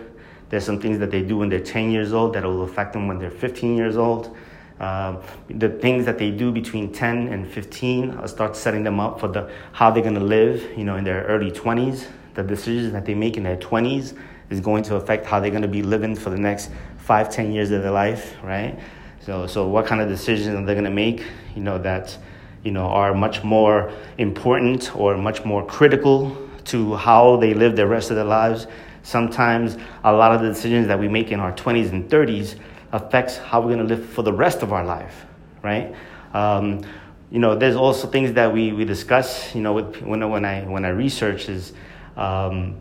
there's 0.49 0.65
some 0.65 0.81
things 0.81 0.99
that 0.99 1.11
they 1.11 1.23
do 1.23 1.39
when 1.39 1.51
they're 1.51 1.61
10 1.61 1.91
years 1.91 2.13
old 2.13 2.35
that 2.35 2.45
will 2.45 2.63
affect 2.63 2.95
them 2.95 3.07
when 3.07 3.19
they're 3.19 3.31
15 3.31 3.77
years 3.77 3.97
old. 3.97 4.35
Uh, 4.81 5.21
the 5.51 5.69
things 5.69 6.07
that 6.07 6.17
they 6.17 6.31
do 6.31 6.51
between 6.51 6.91
10 6.91 7.29
and 7.29 7.47
15 7.47 8.13
I'll 8.13 8.27
start 8.27 8.57
setting 8.57 8.83
them 8.83 8.99
up 8.99 9.21
for 9.21 9.29
the 9.29 9.51
how 9.73 9.91
they're 9.91 10.03
going 10.03 10.15
to 10.15 10.25
live 10.25 10.67
you 10.75 10.85
know 10.85 10.97
in 10.97 11.05
their 11.05 11.23
early 11.25 11.51
20s 11.51 12.07
the 12.33 12.43
decisions 12.43 12.91
that 12.95 13.05
they 13.05 13.15
make 13.15 13.37
in 13.37 13.43
their 13.43 13.59
20s 13.59 14.17
is 14.51 14.61
going 14.61 14.83
to 14.83 14.97
affect 14.97 15.25
how 15.27 15.41
they're 15.41 15.51
going 15.51 15.63
to 15.63 15.69
be 15.69 15.83
living 15.83 16.15
for 16.15 16.31
the 16.31 16.39
next 16.39 16.71
five, 16.99 17.31
ten 17.31 17.53
years 17.53 17.71
of 17.71 17.83
their 17.83 17.91
life, 17.91 18.37
right? 18.43 18.79
So, 19.21 19.47
so 19.47 19.67
what 19.67 19.87
kind 19.87 20.01
of 20.01 20.09
decisions 20.09 20.57
are 20.57 20.65
they 20.65 20.75
going 20.75 20.85
to 20.85 20.91
make? 20.91 21.25
You 21.55 21.63
know 21.63 21.79
that, 21.79 22.17
you 22.65 22.73
know, 22.73 22.87
are 22.87 23.15
much 23.15 23.43
more 23.43 23.93
important 24.19 24.95
or 24.97 25.17
much 25.17 25.45
more 25.45 25.65
critical 25.65 26.37
to 26.67 26.95
how 26.95 27.37
they 27.37 27.55
live 27.55 27.77
the 27.77 27.87
rest 27.87 28.11
of 28.11 28.17
their 28.17 28.25
lives. 28.25 28.67
Sometimes 29.03 29.79
a 30.05 30.13
lot 30.13 30.35
of 30.35 30.43
the 30.43 30.49
decisions 30.49 30.87
that 30.89 30.99
we 30.99 31.09
make 31.09 31.33
in 31.33 31.41
our 31.41 31.53
20s 31.53 31.91
and 31.91 32.09
30s 32.11 32.59
affects 32.93 33.37
how 33.37 33.61
we're 33.61 33.75
going 33.75 33.87
to 33.87 33.95
live 33.95 34.09
for 34.09 34.23
the 34.23 34.33
rest 34.33 34.63
of 34.63 34.73
our 34.73 34.85
life, 34.85 35.27
right? 35.63 35.95
Um, 36.35 36.83
you 37.31 37.39
know, 37.39 37.55
there's 37.55 37.77
also 37.77 38.09
things 38.09 38.33
that 38.33 38.53
we, 38.53 38.73
we 38.73 38.85
discuss, 38.85 39.55
you 39.55 39.63
know, 39.63 39.73
with, 39.73 40.03
when, 40.03 40.29
when, 40.29 40.45
I, 40.45 40.63
when 40.63 40.85
I 40.85 40.89
research 40.89 41.49
is, 41.49 41.73
um, 42.17 42.77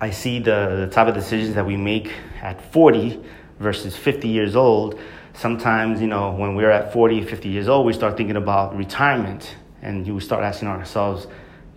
I 0.00 0.10
see 0.10 0.38
the, 0.38 0.84
the 0.86 0.88
type 0.90 1.08
of 1.08 1.14
decisions 1.14 1.54
that 1.54 1.64
we 1.64 1.76
make 1.76 2.12
at 2.42 2.60
40 2.72 3.22
versus 3.58 3.96
50 3.96 4.28
years 4.28 4.56
old. 4.56 4.98
Sometimes, 5.34 6.00
you 6.00 6.08
know, 6.08 6.32
when 6.32 6.54
we're 6.54 6.70
at 6.70 6.92
40, 6.92 7.24
50 7.24 7.48
years 7.48 7.68
old, 7.68 7.86
we 7.86 7.92
start 7.92 8.16
thinking 8.16 8.36
about 8.36 8.76
retirement 8.76 9.56
and 9.82 10.06
you 10.06 10.20
start 10.20 10.44
asking 10.44 10.68
ourselves, 10.68 11.26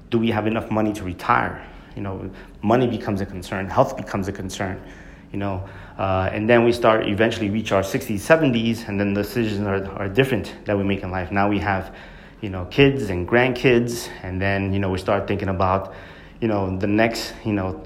do 0.09 0.19
we 0.19 0.29
have 0.31 0.47
enough 0.47 0.69
money 0.69 0.91
to 0.93 1.03
retire? 1.03 1.65
You 1.95 2.01
know, 2.01 2.31
money 2.61 2.87
becomes 2.87 3.21
a 3.21 3.25
concern, 3.25 3.69
health 3.69 3.95
becomes 3.95 4.27
a 4.27 4.31
concern, 4.31 4.81
you 5.33 5.39
know, 5.39 5.67
uh, 5.97 6.29
and 6.31 6.47
then 6.47 6.63
we 6.63 6.71
start 6.71 7.07
eventually 7.07 7.49
reach 7.49 7.71
our 7.71 7.81
60s, 7.81 8.19
70s, 8.19 8.87
and 8.87 8.99
then 8.99 9.13
the 9.13 9.23
decisions 9.23 9.65
are, 9.67 9.85
are 9.93 10.07
different 10.07 10.53
that 10.65 10.77
we 10.77 10.83
make 10.83 11.01
in 11.01 11.09
life. 11.09 11.31
Now 11.31 11.49
we 11.49 11.57
have, 11.57 11.93
you 12.39 12.49
know, 12.49 12.65
kids 12.65 13.09
and 13.09 13.27
grandkids, 13.27 14.09
and 14.21 14.39
then, 14.39 14.71
you 14.73 14.79
know, 14.79 14.91
we 14.91 14.99
start 14.99 15.27
thinking 15.27 15.49
about, 15.49 15.93
you 16.39 16.47
know, 16.47 16.77
the 16.77 16.87
next, 16.87 17.33
you 17.43 17.53
know, 17.53 17.83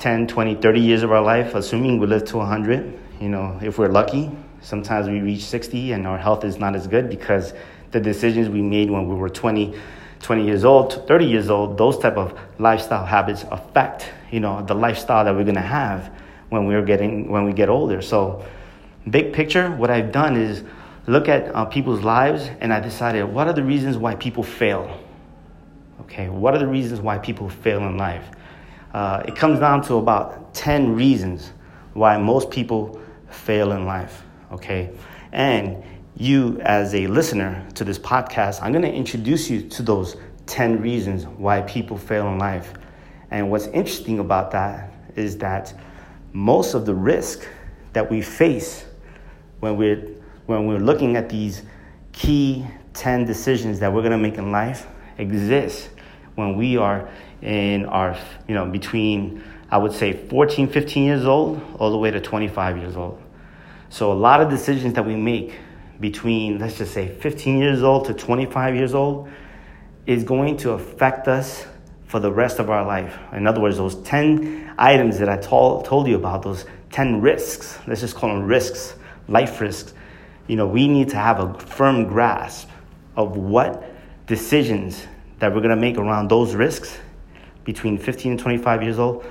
10, 0.00 0.26
20, 0.26 0.56
30 0.56 0.80
years 0.80 1.02
of 1.04 1.12
our 1.12 1.22
life, 1.22 1.54
assuming 1.54 2.00
we 2.00 2.08
live 2.08 2.24
to 2.24 2.38
100. 2.38 2.98
You 3.20 3.28
know, 3.28 3.58
if 3.62 3.78
we're 3.78 3.88
lucky, 3.88 4.30
sometimes 4.60 5.06
we 5.08 5.20
reach 5.20 5.44
60 5.44 5.92
and 5.92 6.06
our 6.08 6.18
health 6.18 6.44
is 6.44 6.58
not 6.58 6.74
as 6.74 6.88
good 6.88 7.08
because 7.08 7.54
the 7.92 8.00
decisions 8.00 8.48
we 8.48 8.62
made 8.62 8.90
when 8.90 9.06
we 9.08 9.14
were 9.14 9.28
20, 9.28 9.78
20 10.20 10.44
years 10.44 10.64
old, 10.64 11.06
30 11.06 11.24
years 11.24 11.50
old, 11.50 11.78
those 11.78 11.98
type 11.98 12.16
of 12.16 12.36
lifestyle 12.58 13.06
habits 13.06 13.44
affect, 13.50 14.10
you 14.32 14.40
know, 14.40 14.64
the 14.64 14.74
lifestyle 14.74 15.24
that 15.24 15.34
we're 15.34 15.44
going 15.44 15.54
to 15.54 15.60
have 15.60 16.10
when 16.50 16.66
we're 16.66 16.84
getting, 16.84 17.30
when 17.30 17.44
we 17.44 17.52
get 17.52 17.68
older. 17.68 18.02
So 18.02 18.44
big 19.08 19.32
picture, 19.32 19.70
what 19.70 19.90
I've 19.90 20.12
done 20.12 20.36
is 20.36 20.62
look 21.06 21.28
at 21.28 21.54
uh, 21.54 21.64
people's 21.64 22.02
lives 22.02 22.50
and 22.60 22.72
I 22.72 22.80
decided 22.80 23.24
what 23.24 23.46
are 23.46 23.52
the 23.52 23.64
reasons 23.64 23.96
why 23.96 24.14
people 24.16 24.42
fail? 24.42 25.00
Okay, 26.02 26.28
what 26.28 26.54
are 26.54 26.58
the 26.58 26.66
reasons 26.66 27.00
why 27.00 27.18
people 27.18 27.48
fail 27.48 27.80
in 27.80 27.96
life? 27.96 28.24
Uh, 28.92 29.22
it 29.26 29.36
comes 29.36 29.60
down 29.60 29.82
to 29.82 29.94
about 29.94 30.52
10 30.54 30.94
reasons 30.94 31.52
why 31.94 32.16
most 32.16 32.50
people 32.50 33.00
fail 33.28 33.72
in 33.72 33.86
life, 33.86 34.24
okay? 34.50 34.90
And 35.32 35.82
you, 36.16 36.60
as 36.62 36.94
a 36.94 37.06
listener 37.06 37.66
to 37.74 37.84
this 37.84 37.98
podcast, 37.98 38.60
I'm 38.62 38.72
gonna 38.72 38.88
introduce 38.88 39.48
you 39.48 39.68
to 39.68 39.82
those 39.82 40.16
10 40.46 40.80
reasons 40.80 41.26
why 41.26 41.60
people 41.62 41.96
fail 41.96 42.26
in 42.28 42.38
life. 42.38 42.74
And 43.30 43.50
what's 43.50 43.66
interesting 43.68 44.18
about 44.18 44.50
that 44.50 44.92
is 45.14 45.38
that 45.38 45.72
most 46.32 46.74
of 46.74 46.86
the 46.86 46.94
risk 46.94 47.46
that 47.92 48.10
we 48.10 48.22
face 48.22 48.84
when 49.60 49.76
we're, 49.76 50.06
when 50.46 50.66
we're 50.66 50.78
looking 50.78 51.16
at 51.16 51.28
these 51.28 51.62
key 52.12 52.66
10 52.94 53.24
decisions 53.24 53.78
that 53.80 53.92
we're 53.92 54.02
gonna 54.02 54.18
make 54.18 54.38
in 54.38 54.50
life 54.50 54.86
exists 55.18 55.88
when 56.34 56.56
we 56.56 56.76
are 56.76 57.08
in 57.42 57.86
our, 57.86 58.16
you 58.48 58.54
know, 58.54 58.66
between, 58.66 59.42
I 59.70 59.78
would 59.78 59.92
say 59.92 60.12
14, 60.12 60.68
15 60.68 61.04
years 61.04 61.24
old, 61.24 61.60
all 61.78 61.90
the 61.90 61.98
way 61.98 62.10
to 62.10 62.20
25 62.20 62.76
years 62.78 62.96
old. 62.96 63.20
So 63.88 64.12
a 64.12 64.14
lot 64.14 64.40
of 64.40 64.48
decisions 64.48 64.94
that 64.94 65.04
we 65.04 65.16
make 65.16 65.54
between, 66.00 66.58
let's 66.58 66.78
just 66.78 66.94
say 66.94 67.08
15 67.08 67.58
years 67.58 67.82
old 67.82 68.06
to 68.06 68.14
25 68.14 68.74
years 68.74 68.94
old 68.94 69.28
is 70.06 70.24
going 70.24 70.56
to 70.58 70.70
affect 70.70 71.28
us 71.28 71.66
for 72.10 72.18
the 72.18 72.32
rest 72.32 72.58
of 72.58 72.68
our 72.70 72.84
life. 72.84 73.16
In 73.32 73.46
other 73.46 73.60
words, 73.60 73.76
those 73.76 73.94
10 74.02 74.74
items 74.76 75.20
that 75.20 75.28
I 75.28 75.36
told, 75.36 76.08
you 76.08 76.16
about, 76.16 76.42
those 76.42 76.64
10 76.90 77.20
risks, 77.20 77.78
let's 77.86 78.00
just 78.00 78.16
call 78.16 78.30
them 78.30 78.42
risks, 78.42 78.96
life 79.28 79.60
risks, 79.60 79.94
you 80.48 80.56
know, 80.56 80.66
we 80.66 80.88
need 80.88 81.10
to 81.10 81.16
have 81.16 81.38
a 81.38 81.54
firm 81.54 82.08
grasp 82.08 82.68
of 83.16 83.36
what 83.36 83.84
decisions 84.26 85.06
that 85.38 85.54
we're 85.54 85.60
going 85.60 85.70
to 85.70 85.76
make 85.76 85.98
around 85.98 86.28
those 86.28 86.56
risks 86.56 86.98
between 87.62 87.96
15 87.96 88.32
and 88.32 88.40
25 88.40 88.82
years 88.82 88.98
old, 88.98 89.24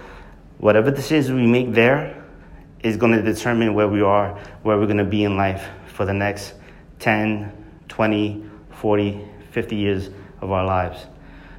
whatever 0.59 0.89
decisions 0.89 1.35
we 1.35 1.45
make 1.45 1.73
there 1.73 2.23
is 2.81 2.95
going 2.95 3.11
to 3.11 3.21
determine 3.21 3.73
where 3.73 3.89
we 3.89 4.01
are, 4.01 4.39
where 4.63 4.77
we're 4.77 4.85
going 4.85 4.95
to 4.95 5.03
be 5.03 5.25
in 5.25 5.35
life 5.35 5.67
for 5.87 6.05
the 6.05 6.13
next 6.13 6.53
10, 6.99 7.51
20, 7.89 8.49
40, 8.71 9.27
50 9.51 9.75
years 9.75 10.09
of 10.39 10.51
our 10.51 10.65
lives. 10.65 11.07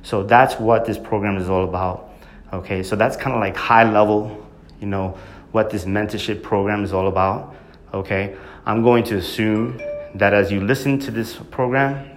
So 0.02 0.22
that's 0.22 0.58
what 0.58 0.84
this 0.84 0.98
program 0.98 1.36
is 1.36 1.48
all 1.48 1.64
about. 1.64 2.10
Okay, 2.52 2.82
so 2.82 2.96
that's 2.96 3.16
kind 3.16 3.34
of 3.34 3.40
like 3.40 3.56
high 3.56 3.90
level, 3.90 4.46
you 4.80 4.86
know, 4.86 5.16
what 5.52 5.70
this 5.70 5.84
mentorship 5.84 6.42
program 6.42 6.84
is 6.84 6.92
all 6.92 7.08
about. 7.08 7.54
Okay, 7.92 8.36
I'm 8.66 8.82
going 8.82 9.04
to 9.04 9.16
assume 9.16 9.80
that 10.14 10.34
as 10.34 10.50
you 10.50 10.60
listen 10.60 10.98
to 11.00 11.10
this 11.10 11.36
program, 11.36 12.08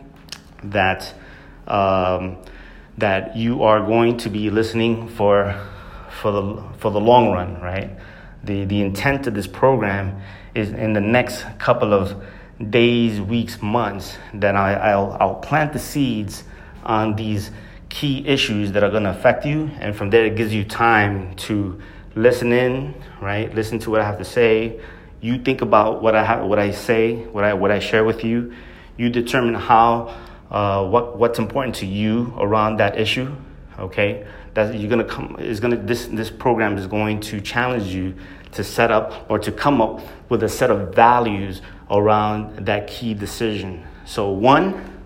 that 0.64 1.14
um, 1.68 2.38
that 2.98 3.36
you 3.36 3.64
are 3.64 3.80
going 3.80 4.18
to 4.18 4.30
be 4.30 4.50
listening 4.50 5.08
for, 5.08 5.60
for, 6.22 6.32
the, 6.32 6.64
for 6.78 6.92
the 6.92 7.00
long 7.00 7.32
run, 7.32 7.60
right? 7.62 7.92
The, 8.44 8.66
the 8.66 8.82
intent 8.82 9.28
of 9.28 9.34
this 9.34 9.48
program 9.48 10.22
is 10.54 10.70
in 10.72 10.94
the 10.94 11.02
next 11.02 11.46
couple 11.58 11.94
of 11.94 12.24
days, 12.70 13.20
weeks, 13.20 13.62
months, 13.62 14.18
that 14.36 14.56
I, 14.56 14.74
I'll, 14.74 15.18
I'll 15.20 15.36
plant 15.36 15.74
the 15.74 15.80
seeds 15.80 16.44
on 16.84 17.16
these 17.16 17.50
key 17.94 18.28
issues 18.28 18.72
that 18.72 18.84
are 18.84 18.90
going 18.90 19.04
to 19.04 19.12
affect 19.12 19.46
you. 19.46 19.70
And 19.80 19.96
from 19.96 20.10
there, 20.10 20.26
it 20.26 20.36
gives 20.36 20.52
you 20.52 20.64
time 20.64 21.36
to 21.48 21.80
listen 22.16 22.52
in, 22.52 22.96
right? 23.22 23.54
Listen 23.54 23.78
to 23.80 23.92
what 23.92 24.02
I 24.02 24.04
have 24.04 24.18
to 24.18 24.26
say. 24.26 24.82
You 25.22 25.38
think 25.38 25.62
about 25.62 26.02
what 26.02 26.16
I 26.16 26.24
have, 26.26 26.48
what 26.48 26.58
I 26.58 26.72
say, 26.72 27.18
what 27.18 27.44
I, 27.44 27.54
what 27.54 27.70
I 27.70 27.78
share 27.78 28.04
with 28.04 28.24
you. 28.24 28.56
You 28.98 29.12
determine 29.12 29.54
how 29.54 30.16
uh, 30.50 30.88
what 30.88 31.18
what's 31.18 31.38
important 31.38 31.76
to 31.76 31.86
you 31.86 32.34
around 32.38 32.78
that 32.78 33.00
issue. 33.00 33.32
Okay, 33.78 34.26
that 34.56 34.76
you're 34.76 34.90
gonna 34.90 35.04
come 35.04 35.38
is 35.40 35.60
gonna 35.60 35.78
this 35.78 36.08
this 36.08 36.30
program 36.30 36.78
is 36.78 36.88
going 36.88 37.20
to 37.22 37.42
challenge 37.42 37.94
you 37.94 38.16
to 38.52 38.64
set 38.64 38.92
up 38.92 39.26
or 39.30 39.40
to 39.40 39.52
come 39.52 39.82
up 39.82 40.02
with 40.30 40.44
a 40.44 40.50
set 40.50 40.70
of 40.70 40.94
values 40.94 41.62
around 41.90 42.66
that 42.66 42.88
key 42.88 43.14
decision. 43.14 43.84
So 44.06 44.30
one, 44.30 45.02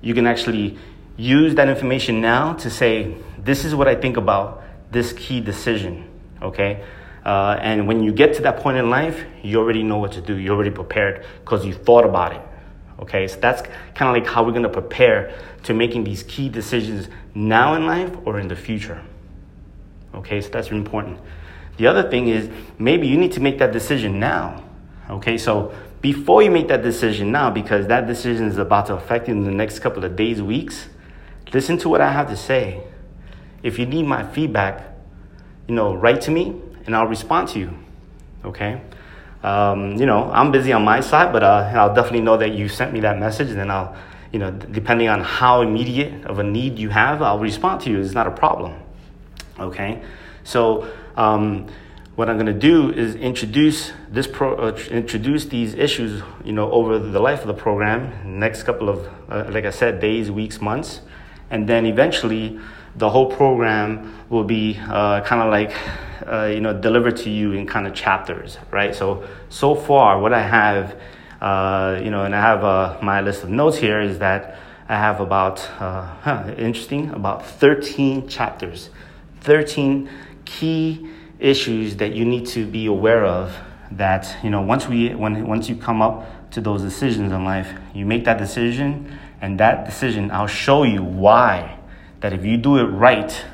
you 0.00 0.14
can 0.14 0.26
actually 0.26 0.78
use 1.20 1.54
that 1.56 1.68
information 1.68 2.20
now 2.20 2.54
to 2.54 2.70
say, 2.70 3.16
this 3.38 3.64
is 3.64 3.74
what 3.74 3.88
I 3.88 3.94
think 3.94 4.16
about 4.16 4.62
this 4.90 5.12
key 5.12 5.40
decision, 5.40 6.08
okay? 6.40 6.84
Uh, 7.24 7.58
and 7.60 7.86
when 7.86 8.02
you 8.02 8.12
get 8.12 8.34
to 8.34 8.42
that 8.42 8.58
point 8.58 8.78
in 8.78 8.88
life, 8.88 9.24
you 9.42 9.58
already 9.58 9.82
know 9.82 9.98
what 9.98 10.12
to 10.12 10.22
do. 10.22 10.36
You're 10.36 10.54
already 10.54 10.70
prepared 10.70 11.26
because 11.44 11.66
you 11.66 11.74
thought 11.74 12.04
about 12.04 12.32
it. 12.32 12.40
Okay, 13.00 13.26
so 13.28 13.38
that's 13.40 13.62
kind 13.94 14.14
of 14.14 14.22
like 14.22 14.26
how 14.30 14.44
we're 14.44 14.52
to 14.60 14.68
prepare 14.68 15.34
to 15.64 15.72
making 15.74 16.04
these 16.04 16.22
key 16.22 16.48
decisions 16.48 17.08
now 17.34 17.74
in 17.74 17.86
life 17.86 18.14
or 18.24 18.38
in 18.38 18.48
the 18.48 18.56
future. 18.56 19.02
Okay, 20.14 20.40
so 20.40 20.48
that's 20.50 20.70
important. 20.70 21.18
The 21.78 21.86
other 21.86 22.10
thing 22.10 22.28
is 22.28 22.50
maybe 22.78 23.06
you 23.06 23.16
need 23.16 23.32
to 23.32 23.40
make 23.40 23.58
that 23.58 23.72
decision 23.72 24.20
now. 24.20 24.62
Okay, 25.08 25.38
so 25.38 25.74
before 26.02 26.42
you 26.42 26.50
make 26.50 26.68
that 26.68 26.82
decision 26.82 27.32
now, 27.32 27.50
because 27.50 27.86
that 27.86 28.06
decision 28.06 28.46
is 28.46 28.58
about 28.58 28.86
to 28.86 28.94
affect 28.94 29.28
you 29.28 29.34
in 29.34 29.44
the 29.44 29.50
next 29.50 29.78
couple 29.78 30.04
of 30.04 30.14
days, 30.14 30.42
weeks, 30.42 30.89
listen 31.52 31.78
to 31.78 31.88
what 31.88 32.00
I 32.00 32.12
have 32.12 32.28
to 32.28 32.36
say. 32.36 32.82
If 33.62 33.78
you 33.78 33.86
need 33.86 34.06
my 34.06 34.22
feedback, 34.22 34.82
you 35.68 35.74
know, 35.74 35.94
write 35.94 36.22
to 36.22 36.30
me 36.30 36.60
and 36.86 36.96
I'll 36.96 37.06
respond 37.06 37.48
to 37.48 37.58
you. 37.58 37.76
Okay? 38.44 38.80
Um, 39.42 39.96
you 39.96 40.06
know, 40.06 40.30
I'm 40.30 40.50
busy 40.50 40.72
on 40.72 40.84
my 40.84 41.00
side, 41.00 41.32
but 41.32 41.42
uh, 41.42 41.70
I'll 41.74 41.94
definitely 41.94 42.20
know 42.20 42.36
that 42.36 42.52
you 42.52 42.68
sent 42.68 42.92
me 42.92 43.00
that 43.00 43.18
message, 43.18 43.48
and 43.48 43.58
then 43.58 43.70
I'll, 43.70 43.96
you 44.32 44.38
know, 44.38 44.50
depending 44.50 45.08
on 45.08 45.22
how 45.22 45.62
immediate 45.62 46.26
of 46.26 46.38
a 46.38 46.42
need 46.42 46.78
you 46.78 46.90
have, 46.90 47.22
I'll 47.22 47.38
respond 47.38 47.80
to 47.82 47.90
you. 47.90 48.00
It's 48.00 48.12
not 48.12 48.26
a 48.26 48.30
problem. 48.30 48.74
Okay? 49.58 50.02
So, 50.44 50.90
um, 51.16 51.68
what 52.16 52.28
I'm 52.28 52.36
going 52.36 52.46
to 52.46 52.52
do 52.52 52.92
is 52.92 53.14
introduce 53.14 53.92
this 54.10 54.26
pro, 54.26 54.54
uh, 54.56 54.78
introduce 54.90 55.46
these 55.46 55.74
issues, 55.74 56.22
you 56.44 56.52
know, 56.52 56.70
over 56.70 56.98
the 56.98 57.20
life 57.20 57.40
of 57.40 57.46
the 57.46 57.54
program, 57.54 58.38
next 58.38 58.64
couple 58.64 58.90
of, 58.90 59.08
uh, 59.30 59.50
like 59.50 59.64
I 59.64 59.70
said, 59.70 60.00
days, 60.00 60.30
weeks, 60.30 60.60
months, 60.60 61.00
and 61.50 61.68
then 61.68 61.86
eventually 61.86 62.58
the 62.96 63.08
whole 63.08 63.30
program 63.30 64.14
will 64.28 64.44
be 64.44 64.78
uh, 64.88 65.20
kind 65.22 65.42
of 65.42 65.50
like 65.50 65.74
uh, 66.26 66.46
you 66.46 66.60
know 66.60 66.72
delivered 66.72 67.16
to 67.16 67.30
you 67.30 67.52
in 67.52 67.66
kind 67.66 67.86
of 67.86 67.94
chapters 67.94 68.58
right? 68.70 68.94
So 68.94 69.26
so 69.48 69.74
far 69.74 70.20
what 70.20 70.32
i 70.32 70.42
have 70.42 71.00
uh, 71.40 72.00
you 72.02 72.10
know 72.10 72.24
and 72.24 72.34
i 72.34 72.40
have 72.40 72.64
uh, 72.64 72.98
my 73.02 73.20
list 73.20 73.42
of 73.42 73.50
notes 73.50 73.76
here 73.78 74.00
is 74.00 74.18
that 74.18 74.58
i 74.88 74.96
have 74.96 75.20
about 75.20 75.60
uh, 75.80 76.02
huh, 76.22 76.54
interesting 76.56 77.10
about 77.10 77.44
13 77.46 78.28
chapters. 78.28 78.90
13 79.42 80.08
key 80.44 81.08
issues 81.38 81.96
that 81.96 82.12
you 82.12 82.24
need 82.24 82.46
to 82.46 82.66
be 82.66 82.86
aware 82.86 83.24
of 83.24 83.56
that 83.92 84.36
you 84.42 84.50
know 84.50 84.60
once 84.60 84.86
we 84.86 85.14
when 85.14 85.46
once 85.46 85.68
you 85.68 85.74
come 85.74 86.02
up 86.02 86.50
to 86.50 86.60
those 86.60 86.82
decisions 86.82 87.32
in 87.32 87.44
life 87.44 87.72
you 87.94 88.04
make 88.04 88.24
that 88.24 88.38
decision 88.38 89.18
and 89.40 89.58
that 89.60 89.84
decision 89.84 90.30
i'll 90.30 90.46
show 90.46 90.82
you 90.82 91.02
why 91.02 91.76
that 92.20 92.32
if 92.32 92.44
you 92.44 92.56
do 92.56 92.78
it 92.78 92.84
right, 92.84 93.44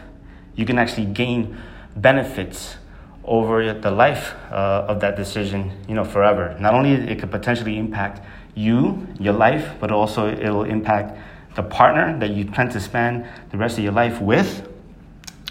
you 0.55 0.67
can 0.67 0.79
actually 0.79 1.07
gain 1.07 1.57
benefits 1.97 2.77
over 3.25 3.73
the 3.73 3.91
life 3.91 4.35
uh, 4.51 4.87
of 4.89 5.01
that 5.01 5.17
decision, 5.17 5.73
you 5.89 5.95
know, 5.95 6.05
forever. 6.05 6.57
Not 6.61 6.75
only 6.75 6.93
it 6.93 7.19
could 7.19 7.31
potentially 7.31 7.79
impact 7.79 8.25
you, 8.55 9.07
your 9.19 9.35
life, 9.35 9.75
but 9.81 9.91
also 9.91 10.29
it'll 10.29 10.65
impact 10.65 11.19
the 11.57 11.63
partner 11.63 12.19
that 12.19 12.31
you 12.31 12.45
plan 12.45 12.69
to 12.71 12.81
spend 12.81 13.27
the 13.51 13.57
rest 13.57 13.79
of 13.79 13.85
your 13.85 13.93
life 13.93 14.21
with, 14.21 14.69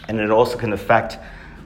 and 0.07 0.19
it 0.19 0.29
also 0.29 0.57
can 0.57 0.71
affect 0.71 1.17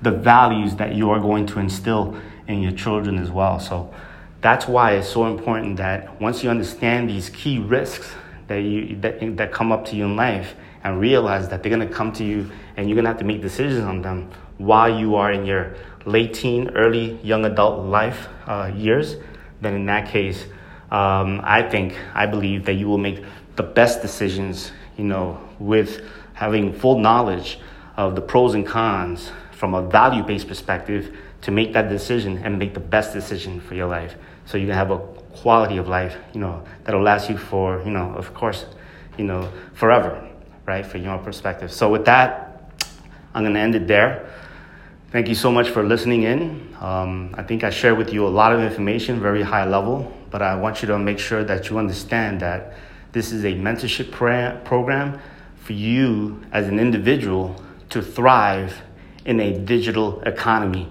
the 0.01 0.12
values 0.12 0.75
that 0.75 0.95
you 0.95 1.10
are 1.10 1.19
going 1.19 1.45
to 1.45 1.60
instill 1.60 2.19
in 2.47 2.62
your 2.62 2.71
children 2.71 3.19
as 3.19 3.29
well. 3.29 3.60
So 3.60 3.93
that's 4.41 4.67
why 4.67 4.93
it's 4.93 5.10
so 5.10 5.25
important 5.25 5.77
that 5.77 6.19
once 6.21 6.43
you 6.43 6.49
understand 6.49 7.10
these 7.10 7.29
key 7.29 7.60
risks 7.60 8.13
that 8.49 8.59
you 8.59 8.97
that, 8.97 9.38
that 9.38 9.53
come 9.53 9.71
up 9.71 9.85
to 9.85 9.95
you 9.95 10.03
in 10.05 10.17
life, 10.17 10.55
and 10.83 10.99
realize 10.99 11.47
that 11.49 11.63
they're 11.63 11.75
going 11.75 11.88
to 11.88 11.93
come 11.93 12.12
to 12.13 12.23
you 12.23 12.51
and 12.75 12.88
you're 12.88 12.95
going 12.95 13.05
to 13.05 13.12
have 13.12 13.19
to 13.19 13.25
make 13.25 13.41
decisions 13.41 13.83
on 13.83 14.01
them 14.01 14.29
while 14.57 14.89
you 14.89 15.15
are 15.15 15.31
in 15.31 15.45
your 15.45 15.75
late 16.05 16.33
teen, 16.33 16.69
early 16.75 17.17
young 17.23 17.45
adult 17.45 17.85
life 17.85 18.27
uh, 18.45 18.71
years, 18.75 19.15
then 19.62 19.73
in 19.73 19.85
that 19.85 20.09
case, 20.09 20.45
um, 20.91 21.41
I 21.43 21.67
think, 21.69 21.97
I 22.13 22.25
believe 22.25 22.65
that 22.65 22.73
you 22.73 22.88
will 22.88 22.97
make 22.97 23.23
the 23.55 23.63
best 23.63 24.01
decisions, 24.01 24.71
you 24.97 25.05
know, 25.05 25.39
with 25.59 26.01
having 26.33 26.73
full 26.73 26.99
knowledge 26.99 27.59
of 27.95 28.15
the 28.15 28.21
pros 28.21 28.53
and 28.53 28.65
cons 28.65 29.31
from 29.51 29.73
a 29.73 29.81
value 29.81 30.23
based 30.23 30.47
perspective 30.47 31.15
to 31.41 31.51
make 31.51 31.73
that 31.73 31.89
decision 31.89 32.38
and 32.39 32.57
make 32.59 32.73
the 32.73 32.79
best 32.79 33.13
decision 33.13 33.62
for 33.62 33.75
your 33.75 33.88
life. 33.88 34.15
So 34.45 34.57
you 34.57 34.67
can 34.67 34.75
have 34.75 34.91
a 34.91 34.97
quality 35.41 35.78
of 35.78 35.88
life, 35.88 36.15
you 36.34 36.39
know, 36.39 36.63
that'll 36.84 37.02
last 37.02 37.30
you 37.30 37.38
for, 37.38 37.82
you 37.84 37.91
know, 37.91 38.13
of 38.15 38.34
course, 38.34 38.65
you 39.17 39.25
know, 39.25 39.52
forever 39.73 40.30
right, 40.69 40.86
from 40.86 41.04
your 41.04 41.17
perspective. 41.17 41.73
So, 41.73 41.89
with 41.89 42.06
that, 42.06 42.62
I'm 43.34 43.43
to 43.52 43.60
end 43.60 43.73
it 43.73 43.88
there. 43.88 44.32
Thank 45.12 45.28
you 45.28 45.34
so 45.34 45.52
much 45.52 45.69
for 45.69 45.84
listening 45.84 46.23
in. 46.23 46.75
Um, 46.80 47.34
I 47.36 47.41
think 47.41 47.63
I 47.63 47.71
shared 47.71 47.97
with 47.97 48.13
you 48.13 48.28
a 48.28 48.30
lot 48.30 48.54
of 48.54 48.60
information, 48.62 49.19
very 49.19 49.41
high 49.41 49.65
level, 49.67 50.13
but 50.30 50.43
I 50.43 50.56
want 50.56 50.84
you 50.84 50.88
to 50.89 50.99
make 50.99 51.17
sure 51.17 51.43
that 51.43 51.69
you 51.69 51.80
understand 51.80 52.41
that 52.41 52.75
this 53.12 53.32
is 53.32 53.43
a 53.45 53.54
mentorship 53.54 54.12
program 54.12 55.19
for 55.56 55.73
you 55.73 56.39
as 56.52 56.67
an 56.67 56.80
individual 56.80 57.60
to 57.89 58.04
thrive 58.04 58.80
in 59.25 59.39
a 59.39 59.58
digital 59.58 60.21
economy. 60.21 60.88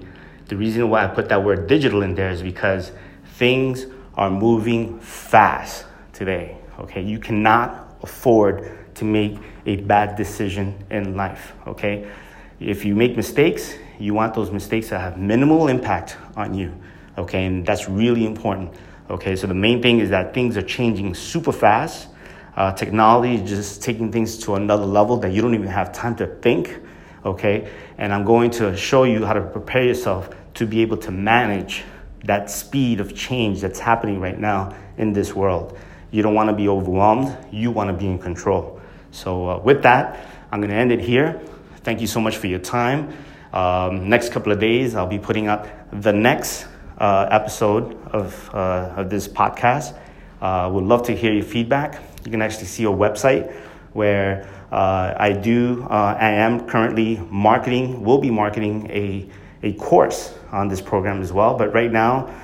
The 0.47 0.57
reason 0.57 0.91
why 0.91 1.05
I 1.05 1.07
put 1.07 1.29
that 1.29 1.45
word 1.45 1.69
digital 1.69 2.03
in 2.03 2.17
there 2.17 2.31
is 2.31 2.43
because 2.43 2.91
things 3.37 3.87
are 4.19 4.31
moving 4.31 4.99
fast 4.99 5.87
today. 6.13 6.59
Okay, 6.81 7.03
you 7.03 7.21
cannot 7.21 7.97
afford 8.03 8.95
to 8.97 9.05
make 9.05 9.39
a 9.65 9.77
bad 9.77 10.17
decision 10.17 10.85
in 10.91 11.17
life, 11.17 11.53
okay? 11.69 12.11
If 12.59 12.85
you 12.85 12.97
make 12.97 13.17
mistakes, 13.17 13.75
you 14.01 14.15
want 14.15 14.35
those 14.35 14.51
mistakes 14.51 14.89
to 14.89 14.99
have 14.99 15.19
minimal 15.19 15.69
impact 15.69 16.17
on 16.37 16.55
you, 16.55 16.75
okay? 17.17 17.47
And 17.47 17.65
that's 17.65 17.89
really 17.89 18.27
important, 18.27 18.75
okay? 19.09 19.37
So 19.37 19.47
the 19.47 19.55
main 19.55 19.81
thing 19.81 20.01
is 20.01 20.11
that 20.11 20.35
things 20.35 20.57
are 20.57 20.63
changing 20.63 21.15
super 21.15 21.53
fast. 21.53 22.09
Uh, 22.57 22.73
technology 22.73 23.37
is 23.37 23.49
just 23.49 23.85
taking 23.85 24.11
things 24.11 24.37
to 24.39 24.57
another 24.57 24.85
level 24.85 25.17
that 25.19 25.33
you 25.33 25.43
don't 25.43 25.55
even 25.55 25.69
have 25.69 25.93
time 25.93 26.17
to 26.17 26.27
think, 26.27 26.77
okay? 27.25 27.71
And 27.99 28.13
I'm 28.13 28.25
going 28.25 28.51
to 28.53 28.77
show 28.77 29.05
you 29.05 29.25
how 29.25 29.35
to 29.35 29.43
prepare 29.43 29.85
yourself 29.85 30.29
to 30.55 30.67
be 30.67 30.83
able 30.83 30.97
to 30.97 31.13
manage 31.13 31.85
that 32.25 32.51
speed 32.51 33.01
of 33.01 33.15
change 33.15 33.61
that's 33.61 33.79
happening 33.79 34.21
right 34.21 34.39
now 34.39 34.75
in 34.97 35.13
this 35.13 35.35
world. 35.35 35.79
You 36.11 36.23
don't 36.23 36.35
want 36.35 36.49
to 36.49 36.57
be 36.57 36.69
overwhelmed, 36.69 37.37
you 37.53 37.71
want 37.71 37.89
to 37.89 37.93
be 37.93 38.07
in 38.07 38.19
control. 38.19 38.81
So, 39.11 39.49
uh, 39.49 39.59
with 39.59 39.83
that, 39.83 40.27
I'm 40.51 40.61
going 40.61 40.71
to 40.71 40.77
end 40.77 40.93
it 40.93 41.01
here. 41.01 41.41
Thank 41.83 42.01
you 42.01 42.07
so 42.07 42.21
much 42.21 42.37
for 42.37 42.47
your 42.47 42.59
time. 42.59 43.13
Um, 43.53 44.09
next 44.09 44.31
couple 44.33 44.53
of 44.53 44.61
days, 44.61 44.95
I'll 44.95 45.07
be 45.07 45.19
putting 45.19 45.49
up 45.49 45.67
the 45.93 46.13
next 46.13 46.67
uh, 46.99 47.29
episode 47.31 47.97
of, 48.07 48.51
uh, 48.55 48.95
of 48.97 49.11
this 49.11 49.29
podcast. 49.29 49.97
Uh, 50.41 50.71
would 50.73 50.85
love 50.85 51.05
to 51.07 51.17
hear 51.17 51.33
your 51.33 51.45
feedback. 51.45 52.01
You 52.25 52.31
can 52.31 52.43
actually 52.43 52.67
see 52.67 52.85
a 52.85 52.89
website 52.89 53.53
where 53.93 54.49
uh, 54.71 55.15
I 55.17 55.33
do, 55.33 55.87
uh, 55.89 56.17
I 56.19 56.31
am 56.31 56.67
currently 56.67 57.17
marketing, 57.31 58.05
will 58.05 58.19
be 58.19 58.31
marketing 58.31 58.91
a, 58.91 59.29
a 59.63 59.73
course 59.75 60.38
on 60.53 60.69
this 60.69 60.81
program 60.81 61.21
as 61.23 61.33
well. 61.33 61.57
But 61.57 61.73
right 61.75 61.91
now, 61.91 62.35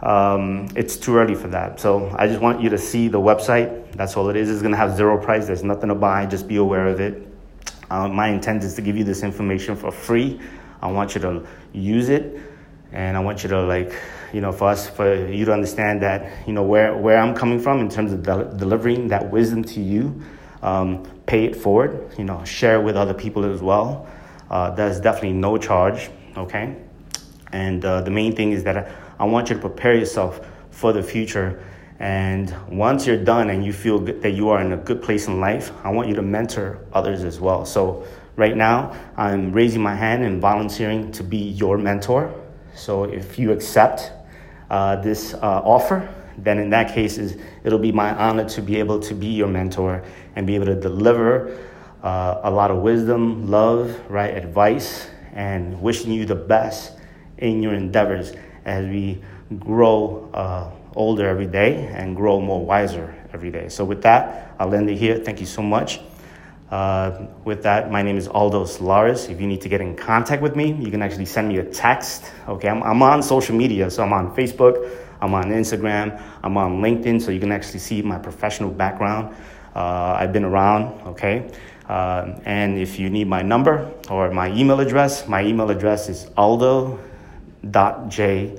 um, 0.00 0.68
it's 0.74 0.96
too 0.96 1.16
early 1.16 1.34
for 1.34 1.48
that. 1.48 1.78
So 1.78 2.14
I 2.18 2.26
just 2.26 2.40
want 2.40 2.60
you 2.60 2.70
to 2.70 2.78
see 2.78 3.08
the 3.08 3.20
website. 3.20 3.92
That's 3.92 4.16
all 4.16 4.28
it 4.28 4.36
is. 4.36 4.50
It's 4.50 4.60
going 4.60 4.72
to 4.72 4.78
have 4.78 4.96
zero 4.96 5.16
price. 5.16 5.46
There's 5.46 5.62
nothing 5.62 5.88
to 5.88 5.94
buy. 5.94 6.26
Just 6.26 6.48
be 6.48 6.56
aware 6.56 6.88
of 6.88 7.00
it. 7.00 7.28
Uh, 7.90 8.08
my 8.08 8.28
intent 8.28 8.64
is 8.64 8.74
to 8.74 8.82
give 8.82 8.96
you 8.96 9.04
this 9.04 9.22
information 9.22 9.76
for 9.76 9.92
free. 9.92 10.40
I 10.80 10.90
want 10.90 11.14
you 11.14 11.20
to 11.20 11.46
use 11.72 12.08
it, 12.08 12.40
and 12.90 13.16
I 13.16 13.20
want 13.20 13.44
you 13.44 13.50
to 13.50 13.62
like, 13.62 13.94
you 14.32 14.40
know, 14.40 14.50
for 14.50 14.70
us, 14.70 14.88
for 14.88 15.14
you 15.28 15.44
to 15.44 15.52
understand 15.52 16.02
that, 16.02 16.48
you 16.48 16.54
know, 16.54 16.62
where 16.62 16.96
where 16.96 17.18
I'm 17.18 17.34
coming 17.34 17.60
from 17.60 17.80
in 17.80 17.88
terms 17.88 18.12
of 18.12 18.22
de- 18.22 18.56
delivering 18.56 19.08
that 19.08 19.30
wisdom 19.30 19.62
to 19.64 19.80
you. 19.80 20.20
Um, 20.62 21.04
pay 21.26 21.44
it 21.44 21.54
forward. 21.54 22.14
You 22.18 22.24
know, 22.24 22.44
share 22.44 22.80
with 22.80 22.96
other 22.96 23.14
people 23.14 23.44
as 23.44 23.60
well. 23.60 24.08
Uh, 24.50 24.70
there's 24.70 24.98
definitely 25.00 25.34
no 25.34 25.58
charge. 25.58 26.10
Okay, 26.36 26.76
and 27.52 27.84
uh, 27.84 28.00
the 28.00 28.10
main 28.10 28.34
thing 28.34 28.52
is 28.52 28.64
that. 28.64 28.88
I 29.22 29.24
want 29.24 29.50
you 29.50 29.54
to 29.54 29.60
prepare 29.60 29.94
yourself 29.94 30.40
for 30.72 30.92
the 30.92 31.00
future. 31.00 31.62
And 32.00 32.52
once 32.68 33.06
you're 33.06 33.22
done 33.22 33.50
and 33.50 33.64
you 33.64 33.72
feel 33.72 34.00
that 34.00 34.32
you 34.32 34.48
are 34.48 34.60
in 34.60 34.72
a 34.72 34.76
good 34.76 35.00
place 35.00 35.28
in 35.28 35.38
life, 35.38 35.70
I 35.84 35.90
want 35.90 36.08
you 36.08 36.16
to 36.16 36.22
mentor 36.22 36.80
others 36.92 37.22
as 37.22 37.38
well. 37.38 37.64
So, 37.64 38.04
right 38.34 38.56
now, 38.56 38.92
I'm 39.16 39.52
raising 39.52 39.80
my 39.80 39.94
hand 39.94 40.24
and 40.24 40.40
volunteering 40.40 41.12
to 41.12 41.22
be 41.22 41.36
your 41.36 41.78
mentor. 41.78 42.34
So, 42.74 43.04
if 43.04 43.38
you 43.38 43.52
accept 43.52 44.10
uh, 44.70 44.96
this 44.96 45.34
uh, 45.34 45.38
offer, 45.38 46.12
then 46.36 46.58
in 46.58 46.70
that 46.70 46.92
case, 46.92 47.16
it'll 47.62 47.78
be 47.78 47.92
my 47.92 48.12
honor 48.16 48.48
to 48.48 48.60
be 48.60 48.80
able 48.80 48.98
to 48.98 49.14
be 49.14 49.28
your 49.28 49.46
mentor 49.46 50.02
and 50.34 50.48
be 50.48 50.56
able 50.56 50.66
to 50.66 50.74
deliver 50.74 51.56
uh, 52.02 52.40
a 52.42 52.50
lot 52.50 52.72
of 52.72 52.78
wisdom, 52.78 53.48
love, 53.48 54.00
right, 54.10 54.34
advice, 54.34 55.06
and 55.32 55.80
wishing 55.80 56.10
you 56.10 56.24
the 56.24 56.34
best 56.34 56.98
in 57.42 57.62
your 57.62 57.74
endeavors 57.74 58.32
as 58.64 58.86
we 58.86 59.20
grow 59.58 60.30
uh, 60.32 60.70
older 60.94 61.28
every 61.28 61.46
day 61.46 61.86
and 61.94 62.16
grow 62.16 62.40
more 62.40 62.64
wiser 62.64 63.14
every 63.32 63.50
day. 63.50 63.68
So 63.68 63.84
with 63.84 64.02
that, 64.02 64.54
I'll 64.58 64.74
end 64.74 64.88
it 64.88 64.96
here. 64.96 65.18
Thank 65.18 65.40
you 65.40 65.46
so 65.46 65.62
much. 65.62 66.00
Uh, 66.70 67.26
with 67.44 67.64
that, 67.64 67.90
my 67.90 68.00
name 68.00 68.16
is 68.16 68.28
Aldo 68.28 68.64
Solaris. 68.64 69.28
If 69.28 69.40
you 69.40 69.46
need 69.46 69.60
to 69.60 69.68
get 69.68 69.82
in 69.82 69.94
contact 69.94 70.40
with 70.40 70.56
me, 70.56 70.72
you 70.72 70.90
can 70.90 71.02
actually 71.02 71.26
send 71.26 71.48
me 71.48 71.58
a 71.58 71.64
text. 71.64 72.32
Okay, 72.48 72.68
I'm, 72.68 72.82
I'm 72.82 73.02
on 73.02 73.22
social 73.22 73.54
media, 73.54 73.90
so 73.90 74.02
I'm 74.02 74.12
on 74.12 74.34
Facebook, 74.34 74.88
I'm 75.20 75.34
on 75.34 75.44
Instagram, 75.50 76.22
I'm 76.42 76.56
on 76.56 76.80
LinkedIn, 76.80 77.20
so 77.20 77.30
you 77.30 77.40
can 77.40 77.52
actually 77.52 77.80
see 77.80 78.00
my 78.00 78.18
professional 78.18 78.70
background. 78.70 79.34
Uh, 79.74 80.16
I've 80.18 80.32
been 80.32 80.44
around, 80.44 81.08
okay? 81.08 81.50
Uh, 81.88 82.40
and 82.44 82.78
if 82.78 82.98
you 82.98 83.10
need 83.10 83.28
my 83.28 83.42
number 83.42 83.92
or 84.08 84.30
my 84.30 84.50
email 84.52 84.80
address, 84.80 85.28
my 85.28 85.44
email 85.44 85.68
address 85.70 86.08
is 86.08 86.30
aldo.j.solaris 87.64 88.56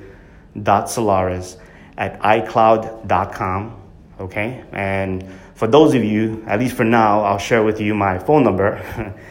at 1.98 2.20
icloud.com, 2.22 3.82
okay? 4.20 4.64
And 4.72 5.28
for 5.56 5.68
those 5.68 5.94
of 5.94 6.04
you, 6.04 6.44
at 6.48 6.60
least 6.60 6.76
for 6.76 6.84
now, 6.84 7.22
I'll 7.22 7.38
share 7.38 7.64
with 7.64 7.80
you 7.80 7.94
my 7.94 8.18
phone 8.18 8.44
number. 8.44 8.82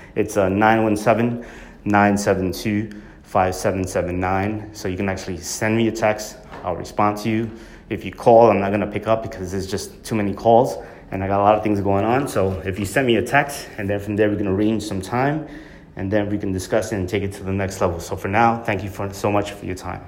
it's 0.14 0.36
uh, 0.36 0.48
917 0.48 1.44
972 1.84 3.02
5779. 3.24 4.74
So 4.74 4.88
you 4.88 4.96
can 4.96 5.08
actually 5.08 5.38
send 5.38 5.76
me 5.76 5.88
a 5.88 5.92
text, 5.92 6.36
I'll 6.62 6.76
respond 6.76 7.18
to 7.18 7.28
you. 7.28 7.50
If 7.88 8.04
you 8.04 8.12
call, 8.12 8.50
I'm 8.50 8.60
not 8.60 8.70
gonna 8.70 8.86
pick 8.86 9.06
up 9.06 9.22
because 9.22 9.50
there's 9.50 9.66
just 9.66 10.04
too 10.04 10.14
many 10.14 10.32
calls 10.34 10.76
and 11.10 11.22
I 11.22 11.28
got 11.28 11.40
a 11.40 11.42
lot 11.42 11.54
of 11.54 11.62
things 11.62 11.80
going 11.80 12.04
on. 12.04 12.26
So 12.26 12.52
if 12.64 12.78
you 12.78 12.86
send 12.86 13.06
me 13.06 13.16
a 13.16 13.22
text, 13.22 13.68
and 13.76 13.88
then 13.88 14.00
from 14.00 14.16
there 14.16 14.30
we 14.30 14.36
can 14.36 14.48
arrange 14.48 14.82
some 14.82 15.02
time, 15.02 15.46
and 15.96 16.10
then 16.10 16.30
we 16.30 16.38
can 16.38 16.52
discuss 16.52 16.92
it 16.92 16.96
and 16.96 17.08
take 17.08 17.22
it 17.22 17.32
to 17.34 17.42
the 17.42 17.52
next 17.52 17.80
level. 17.80 18.00
So 18.00 18.16
for 18.16 18.28
now, 18.28 18.62
thank 18.62 18.82
you 18.82 18.90
for 18.90 19.12
so 19.12 19.30
much 19.30 19.52
for 19.52 19.66
your 19.66 19.76
time. 19.76 20.04